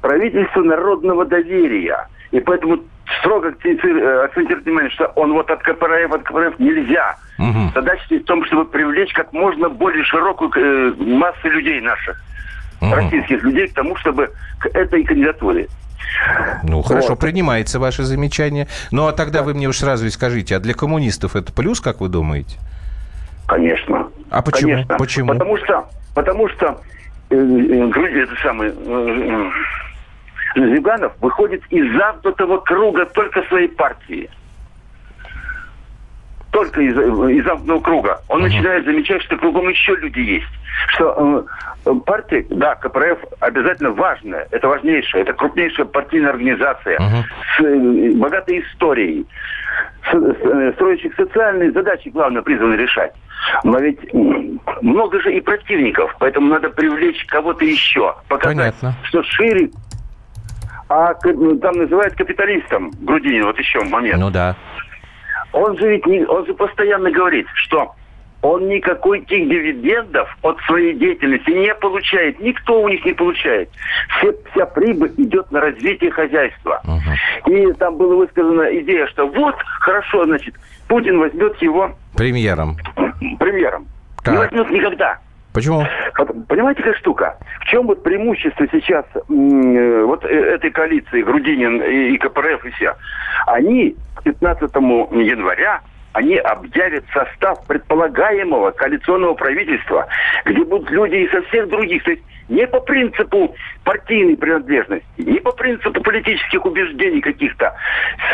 правительства 0.00 0.62
народного 0.62 1.26
доверия. 1.26 2.08
И 2.30 2.40
поэтому 2.40 2.78
строго 3.18 3.48
э, 3.50 4.24
акцентирую 4.24 4.64
внимание, 4.64 4.90
что 4.90 5.08
он 5.16 5.34
вот 5.34 5.50
от 5.50 5.60
КПРФ, 5.60 6.10
от 6.10 6.22
КПРФ 6.22 6.58
нельзя. 6.58 7.16
Мгм. 7.36 7.72
Задача 7.74 8.02
в 8.08 8.24
том, 8.24 8.42
чтобы 8.46 8.64
привлечь 8.64 9.12
как 9.12 9.34
можно 9.34 9.68
более 9.68 10.02
широкую 10.04 10.50
э, 10.56 10.94
массу 10.96 11.50
людей 11.50 11.82
наших, 11.82 12.18
Мгм. 12.80 12.94
российских 12.94 13.42
людей, 13.42 13.68
к 13.68 13.74
тому, 13.74 13.94
чтобы 13.96 14.30
к 14.60 14.66
этой 14.74 15.04
кандидатуре. 15.04 15.68
Ну, 16.62 16.80
хорошо, 16.80 17.10
Вот. 17.10 17.20
принимается 17.20 17.78
ваше 17.78 18.04
замечание. 18.04 18.66
Ну, 18.90 19.08
а 19.08 19.12
тогда 19.12 19.42
вы 19.42 19.52
мне 19.52 19.68
уж 19.68 19.76
сразу 19.76 20.06
и 20.06 20.10
скажите, 20.10 20.56
а 20.56 20.60
для 20.60 20.72
коммунистов 20.72 21.36
это 21.36 21.52
плюс, 21.52 21.80
как 21.82 22.00
вы 22.00 22.08
думаете? 22.08 22.56
Конечно. 23.46 24.08
А 24.30 24.40
почему? 24.40 24.70
Конечно. 24.72 24.96
Почему? 24.96 25.28
Потому 25.34 25.58
что, 25.58 25.84
потому 26.14 26.48
что 26.48 26.80
это 27.30 28.34
самый 28.42 28.70
э, 28.70 29.50
э, 30.56 30.74
Зюганов 30.74 31.12
выходит 31.20 31.62
из 31.70 31.96
замкнутого 31.96 32.58
круга 32.58 33.06
только 33.06 33.42
своей 33.44 33.68
партии. 33.68 34.28
Только 36.50 36.80
из, 36.80 36.96
э, 36.96 37.32
из 37.32 37.44
замкнутого 37.44 37.80
круга. 37.80 38.20
Он 38.28 38.42
начинает 38.42 38.84
замечать, 38.84 39.22
что 39.22 39.36
кругом 39.36 39.68
еще 39.68 39.94
люди 39.96 40.20
есть. 40.20 40.46
Что 40.88 41.46
э, 41.86 41.90
э, 41.90 41.94
партия, 42.06 42.44
да, 42.50 42.74
КПРФ 42.74 43.18
обязательно 43.40 43.90
важная. 43.90 44.48
Это 44.50 44.66
важнейшая, 44.68 45.22
это 45.22 45.32
крупнейшая 45.32 45.86
партийная 45.86 46.30
организация 46.30 46.98
Мгм. 46.98 47.24
с 47.56 47.60
э, 47.60 48.10
богатой 48.16 48.60
историей, 48.62 49.26
с, 50.10 50.12
с, 50.12 50.36
э, 50.40 50.72
строящих 50.74 51.14
социальные 51.14 51.72
задачи, 51.72 52.08
главное, 52.08 52.42
призваны 52.42 52.74
решать. 52.74 53.12
Но 53.64 53.78
ведь 53.78 53.98
много 54.82 55.20
же 55.20 55.32
и 55.34 55.40
противников, 55.40 56.14
поэтому 56.18 56.48
надо 56.48 56.68
привлечь 56.70 57.24
кого-то 57.26 57.64
еще, 57.64 58.14
показать, 58.28 58.74
Понятно. 58.74 58.94
что 59.04 59.22
шире. 59.22 59.70
А 60.88 61.14
ну, 61.24 61.56
там 61.58 61.76
называют 61.76 62.14
капиталистом 62.14 62.90
Грудинин, 63.00 63.44
вот 63.44 63.56
еще 63.58 63.80
момент. 63.84 64.18
Ну 64.18 64.30
да. 64.30 64.56
Он 65.52 65.76
же 65.78 65.88
ведь 65.90 66.06
не, 66.06 66.24
он 66.24 66.46
же 66.46 66.54
постоянно 66.54 67.10
говорит, 67.10 67.46
что 67.54 67.94
он 68.42 68.68
никаких 68.68 69.26
дивидендов 69.28 70.34
от 70.42 70.58
своей 70.60 70.94
деятельности 70.94 71.50
не 71.50 71.74
получает. 71.74 72.40
Никто 72.40 72.80
у 72.82 72.88
них 72.88 73.04
не 73.04 73.12
получает. 73.12 73.68
Все, 74.16 74.34
вся 74.52 74.66
прибыль 74.66 75.12
идет 75.18 75.50
на 75.50 75.60
развитие 75.60 76.10
хозяйства. 76.10 76.80
И 77.46 77.72
там 77.74 77.96
была 77.96 78.16
высказана 78.16 78.62
идея, 78.80 79.06
что 79.08 79.26
вот, 79.26 79.54
хорошо, 79.80 80.24
значит, 80.24 80.54
Путин 80.88 81.18
возьмет 81.18 81.60
его 81.60 81.92
Премьером. 82.16 82.76
премьером. 83.38 83.86
Так. 84.24 84.34
Не 84.34 84.38
возьмет 84.38 84.70
никогда. 84.70 85.18
Почему? 85.52 85.84
Понимаете, 86.48 86.82
какая 86.82 86.98
штука? 86.98 87.36
В 87.60 87.64
чем 87.66 87.86
вот 87.86 88.02
преимущество 88.02 88.66
сейчас 88.70 89.04
м, 89.28 90.06
вот 90.06 90.24
э, 90.24 90.28
этой 90.28 90.70
коалиции 90.70 91.22
Грудинин 91.22 91.82
и, 91.82 92.16
КПРФ 92.18 92.64
и 92.64 92.70
все? 92.70 92.94
Они 93.46 93.96
к 94.14 94.22
15 94.22 94.62
января 94.74 95.80
они 96.12 96.36
объявят 96.36 97.04
состав 97.12 97.64
предполагаемого 97.66 98.72
коалиционного 98.72 99.34
правительства, 99.34 100.08
где 100.44 100.64
будут 100.64 100.90
люди 100.90 101.14
и 101.14 101.28
со 101.28 101.66
других. 101.66 102.02
То 102.02 102.10
есть 102.10 102.22
не 102.50 102.66
по 102.66 102.80
принципу 102.80 103.54
партийной 103.84 104.36
принадлежности, 104.36 105.06
не 105.18 105.38
по 105.40 105.52
принципу 105.52 106.02
политических 106.02 106.64
убеждений 106.66 107.20
каких-то 107.20 107.74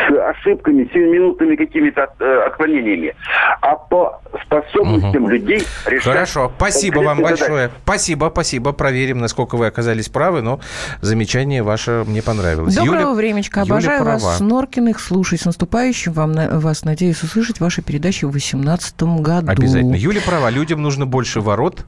с 0.09 0.29
ошибками, 0.29 0.89
сиюминутными 0.91 1.55
какими-то 1.55 2.09
э, 2.19 2.41
отклонениями, 2.47 3.15
а 3.61 3.75
по 3.75 4.19
способностям 4.43 5.23
угу. 5.23 5.31
людей 5.31 5.61
решать... 5.85 6.13
Хорошо, 6.13 6.51
спасибо 6.57 6.99
вам 6.99 7.21
большое. 7.21 7.67
Задачи. 7.67 7.73
Спасибо, 7.83 8.29
спасибо. 8.31 8.73
Проверим, 8.73 9.19
насколько 9.19 9.55
вы 9.55 9.67
оказались 9.67 10.09
правы, 10.09 10.41
но 10.41 10.59
замечание 11.01 11.63
ваше 11.63 12.03
мне 12.07 12.21
понравилось. 12.21 12.75
Доброго 12.75 12.99
Юля, 12.99 13.13
времечка. 13.13 13.61
Обожаю 13.61 13.99
Юля 13.99 14.13
вас, 14.13 14.37
Сноркиных, 14.37 14.99
слушать. 14.99 15.41
С 15.41 15.45
наступающим 15.45 16.11
вам, 16.13 16.33
вас 16.59 16.83
надеюсь 16.83 17.21
услышать 17.21 17.59
ваши 17.59 17.81
передачи 17.81 18.25
в 18.25 18.31
2018 18.31 19.01
году. 19.21 19.51
Обязательно. 19.51 19.95
Юля 19.95 20.21
права. 20.25 20.49
Людям 20.49 20.81
нужно 20.81 21.05
больше 21.05 21.39
ворот, 21.39 21.85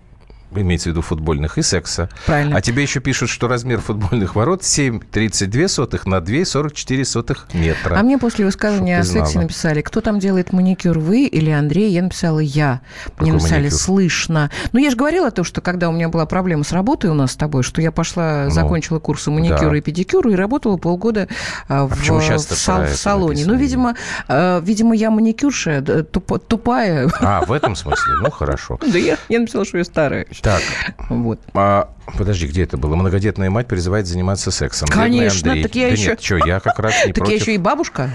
имеется 0.55 0.89
в 0.89 0.91
виду 0.91 1.01
футбольных, 1.01 1.57
и 1.57 1.61
секса. 1.61 2.09
Правильно. 2.25 2.57
А 2.57 2.61
тебе 2.61 2.83
еще 2.83 2.99
пишут, 2.99 3.29
что 3.29 3.47
размер 3.47 3.79
футбольных 3.79 4.35
ворот 4.35 4.61
7,32 4.61 5.67
сотых 5.67 6.05
на 6.05 6.17
2,44 6.17 7.05
сотых 7.05 7.47
метра. 7.53 7.95
А 7.97 8.03
мне 8.03 8.17
после 8.17 8.45
высказывания 8.45 8.99
о 8.99 9.03
сексе 9.03 9.39
написали, 9.39 9.81
кто 9.81 10.01
там 10.01 10.19
делает 10.19 10.53
маникюр, 10.53 10.99
вы 10.99 11.25
или 11.25 11.49
Андрей? 11.49 11.91
Я 11.91 12.03
написала 12.03 12.39
я. 12.39 12.81
Какой 13.05 13.23
мне 13.23 13.33
написали, 13.33 13.61
маникюр? 13.61 13.79
слышно. 13.79 14.51
Ну, 14.71 14.79
я 14.79 14.89
же 14.89 14.97
говорила 14.97 15.31
то, 15.31 15.43
что 15.43 15.61
когда 15.61 15.89
у 15.89 15.91
меня 15.91 16.09
была 16.09 16.25
проблема 16.25 16.63
с 16.63 16.71
работой 16.71 17.09
у 17.09 17.13
нас 17.13 17.33
с 17.33 17.35
тобой, 17.35 17.63
что 17.63 17.81
я 17.81 17.91
пошла, 17.91 18.45
ну, 18.45 18.51
закончила 18.51 18.99
курсы 18.99 19.31
маникюра 19.31 19.71
да. 19.71 19.77
и 19.77 19.81
педикюра 19.81 20.31
и 20.31 20.35
работала 20.35 20.77
полгода 20.77 21.27
а, 21.67 21.83
а 21.83 21.85
в, 21.87 21.95
в, 21.99 22.39
сал, 22.39 22.85
в 22.85 22.95
салоне. 22.95 23.45
Ну, 23.45 23.55
видимо, 23.55 23.95
э, 24.27 24.61
видимо, 24.63 24.95
я 24.95 25.11
маникюрша, 25.11 25.81
туп, 26.03 26.43
тупая. 26.47 27.09
А, 27.21 27.45
в 27.45 27.51
этом 27.51 27.75
смысле? 27.75 28.13
Ну, 28.21 28.31
хорошо. 28.31 28.79
Да 28.89 28.97
я 28.97 29.17
написала, 29.29 29.65
что 29.65 29.77
я 29.77 29.83
старая. 29.83 30.25
Так. 30.41 30.61
Вот. 31.09 31.39
А, 31.53 31.89
подожди, 32.17 32.47
где 32.47 32.63
это 32.63 32.77
было? 32.77 32.95
Многодетная 32.95 33.49
мать 33.49 33.67
призывает 33.67 34.07
заниматься 34.07 34.51
сексом. 34.51 34.87
Конечно, 34.89 35.61
так 35.61 35.75
я 35.75 35.87
да 35.87 35.93
еще... 35.93 36.09
Нет, 36.09 36.21
что, 36.21 36.37
я 36.37 36.59
как 36.59 36.79
раз 36.79 36.93
не 37.05 37.13
Так 37.13 37.23
против. 37.23 37.33
я 37.33 37.39
еще 37.39 37.55
и 37.55 37.57
бабушка. 37.57 38.11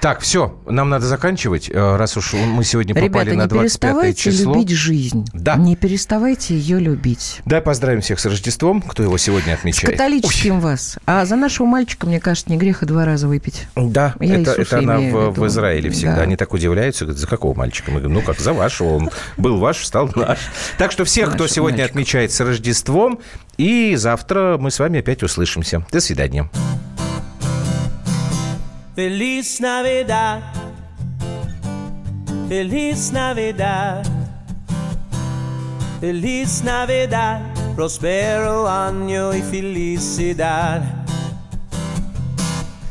Так, 0.00 0.20
все, 0.20 0.58
нам 0.66 0.88
надо 0.88 1.06
заканчивать, 1.06 1.70
э, 1.70 1.96
раз 1.96 2.16
уж 2.16 2.32
мы 2.32 2.64
сегодня 2.64 2.94
попали 2.94 3.30
Ребята, 3.30 3.36
на 3.36 3.46
25 3.48 4.18
число. 4.18 4.54
не 4.54 4.64
переставайте 4.64 4.64
любить 4.64 4.70
жизнь. 4.70 5.26
Да. 5.32 5.56
Не 5.56 5.76
переставайте 5.76 6.56
ее 6.56 6.78
любить. 6.78 7.40
Дай 7.44 7.60
поздравим 7.60 8.00
всех 8.00 8.20
с 8.20 8.26
Рождеством, 8.26 8.82
кто 8.82 9.02
его 9.02 9.16
сегодня 9.18 9.54
отмечает. 9.54 9.94
С 9.94 9.98
католическим 9.98 10.56
Ой. 10.56 10.60
вас. 10.60 10.98
А 11.06 11.24
за 11.24 11.36
нашего 11.36 11.66
мальчика, 11.66 12.06
мне 12.06 12.20
кажется, 12.20 12.50
не 12.50 12.56
грех 12.56 12.82
и 12.82 12.86
два 12.86 13.04
раза 13.04 13.28
выпить. 13.28 13.66
Да, 13.76 14.14
я 14.20 14.40
это, 14.40 14.52
это 14.52 14.78
она 14.78 14.98
в, 14.98 15.30
в 15.30 15.46
Израиле 15.46 15.90
всегда. 15.90 16.16
Да. 16.16 16.22
Они 16.22 16.36
так 16.36 16.52
удивляются, 16.52 17.04
говорят, 17.04 17.20
за 17.20 17.26
какого 17.26 17.56
мальчика? 17.56 17.90
Мы 17.90 18.00
говорим, 18.00 18.14
ну 18.14 18.22
как, 18.22 18.38
за 18.38 18.52
вашего. 18.52 18.94
Он 18.94 19.10
был 19.36 19.58
ваш, 19.58 19.84
стал 19.84 20.10
наш. 20.14 20.38
Так 20.78 20.92
что 20.92 21.04
всех, 21.04 21.34
кто 21.34 21.46
сегодня 21.46 21.84
отмечает 21.84 22.32
с 22.32 22.40
Рождеством. 22.40 23.20
И 23.56 23.94
завтра 23.96 24.56
мы 24.58 24.70
с 24.70 24.78
вами 24.78 25.00
опять 25.00 25.22
услышимся. 25.22 25.84
До 25.90 26.00
свидания. 26.00 26.48
Feliz 28.96 29.60
Navidad. 29.60 30.42
Feliz 32.48 33.10
Navidad. 33.12 34.06
Feliz 36.00 36.62
Navidad. 36.62 37.40
Prospero 37.74 38.68
año 38.68 39.32
y 39.32 39.40
felicidad. 39.40 40.82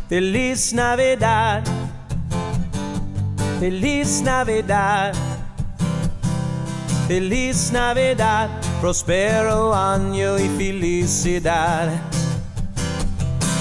Feliz 0.10 0.74
Navidad. 0.74 1.63
Feliz 3.60 4.21
Navidad. 4.24 5.13
Feliz 7.12 7.74
Navidad. 7.74 8.50
Prospero 8.80 9.76
año 9.76 10.39
y 10.39 10.47
felicidad. 10.58 11.89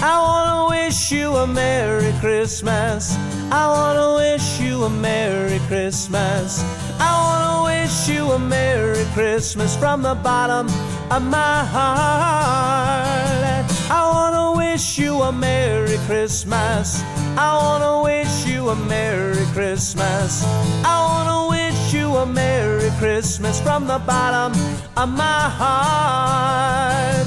I 0.01 0.19
wanna 0.23 0.69
wish 0.69 1.11
you 1.11 1.37
a 1.37 1.49
Merry 1.49 2.13
Christmas. 2.21 3.19
I 3.51 3.67
wanna 3.67 4.15
wish 4.15 4.61
you 4.61 4.85
a 4.85 4.89
Merry 4.89 5.59
Christmas. 5.67 6.63
I 7.01 7.11
wanna 7.25 7.65
wish 7.65 8.09
you 8.09 8.31
a 8.31 8.39
Merry 8.39 9.05
Christmas 9.15 9.75
from 9.75 10.03
the 10.03 10.15
bottom 10.15 10.69
of 11.11 11.23
my 11.23 11.65
heart. 11.75 13.67
I 13.91 14.11
wanna 14.13 14.53
wish 14.53 14.97
you 14.97 15.23
a 15.23 15.33
Merry 15.33 15.99
Christmas. 16.07 17.03
I 17.37 17.57
wanna 17.57 18.01
wish 18.03 18.47
you 18.47 18.69
a 18.69 18.77
Merry 18.77 19.45
Christmas. 19.53 20.45
I 20.85 21.03
wanna 21.03 21.49
wish 21.49 21.70
a 22.16 22.27
Merry 22.27 22.90
Christmas 22.99 23.61
from 23.61 23.87
the 23.87 23.99
bottom 23.99 24.53
of 24.96 25.09
my 25.09 25.49
heart. 25.61 27.27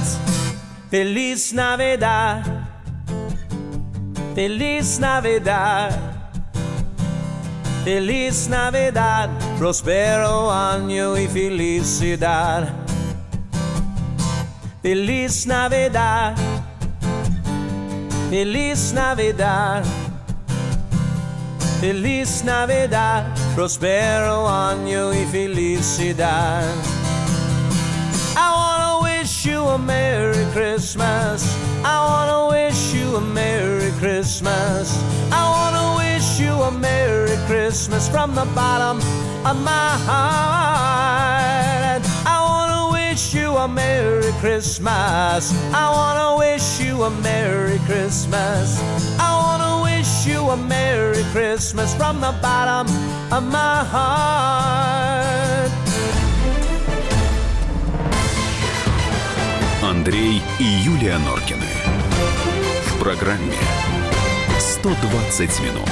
Feliz 0.89 1.54
Navidad. 1.54 2.43
Feliz 4.36 5.00
Navidad. 5.00 5.91
Feliz 7.84 8.48
Navidad. 8.48 9.30
Prospero 9.58 10.52
año 10.52 11.17
y 11.17 11.28
felicidad. 11.28 12.69
Feliz 14.82 15.48
Navidad. 15.48 16.36
Feliz 18.30 18.93
Navidad. 18.93 19.84
Feliz 21.84 22.46
Navidad. 22.46 23.26
Prospero 23.56 24.48
año 24.48 25.13
y 25.13 25.26
felicidad. 25.26 26.63
I 28.38 28.52
wanna 28.56 29.00
wish 29.02 29.46
you 29.46 29.60
a 29.67 29.78
Merry 29.78 30.46
Christmas. 30.54 31.43
I 31.84 32.00
wanna 32.08 32.48
wish 32.48 32.93
you 32.93 33.17
a 33.17 33.19
Merry 33.19 33.91
Christmas. 34.00 34.98
I 35.30 35.43
wanna 35.50 35.98
wish 35.98 36.39
you 36.39 36.54
a 36.54 36.72
Merry 36.72 37.36
Christmas 37.48 38.08
from 38.08 38.34
the 38.34 38.46
bottom 38.56 39.00
of 39.46 39.58
my 39.58 39.98
heart. 40.08 42.02
I 42.26 42.39
wanna 42.48 42.93
wish 42.93 43.34
you 43.34 43.58
a 43.58 43.67
Merry 43.67 44.32
Christmas. 44.39 45.54
I 45.74 45.89
wanna 45.91 46.38
wish 46.38 46.80
you 46.80 47.04
a 47.04 47.10
Merry 47.10 47.80
Christmas. 47.80 48.80
I 49.19 49.34
a 50.50 50.58
Merry 50.58 51.24
Christmas 51.32 51.94
from 51.96 52.20
the 52.20 52.34
bottom 52.42 52.88
of 53.32 53.44
my 53.44 53.84
heart. 53.84 55.72
Андрей 59.82 60.42
и 60.60 60.64
Юлия 60.64 61.18
Норкины. 61.20 61.68
В 62.88 63.00
программе 63.00 63.58
120 64.60 65.60
минут. 65.62 65.90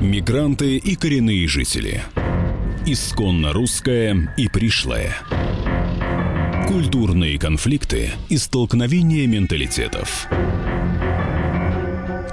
Мигранты 0.00 0.76
и 0.76 0.94
коренные 0.94 1.48
жители. 1.48 2.02
Исконно 2.86 3.52
русское 3.52 4.32
и 4.36 4.48
пришлое. 4.48 5.16
Культурные 6.68 7.38
конфликты 7.38 8.12
и 8.28 8.38
столкновения 8.38 9.26
менталитетов. 9.26 10.28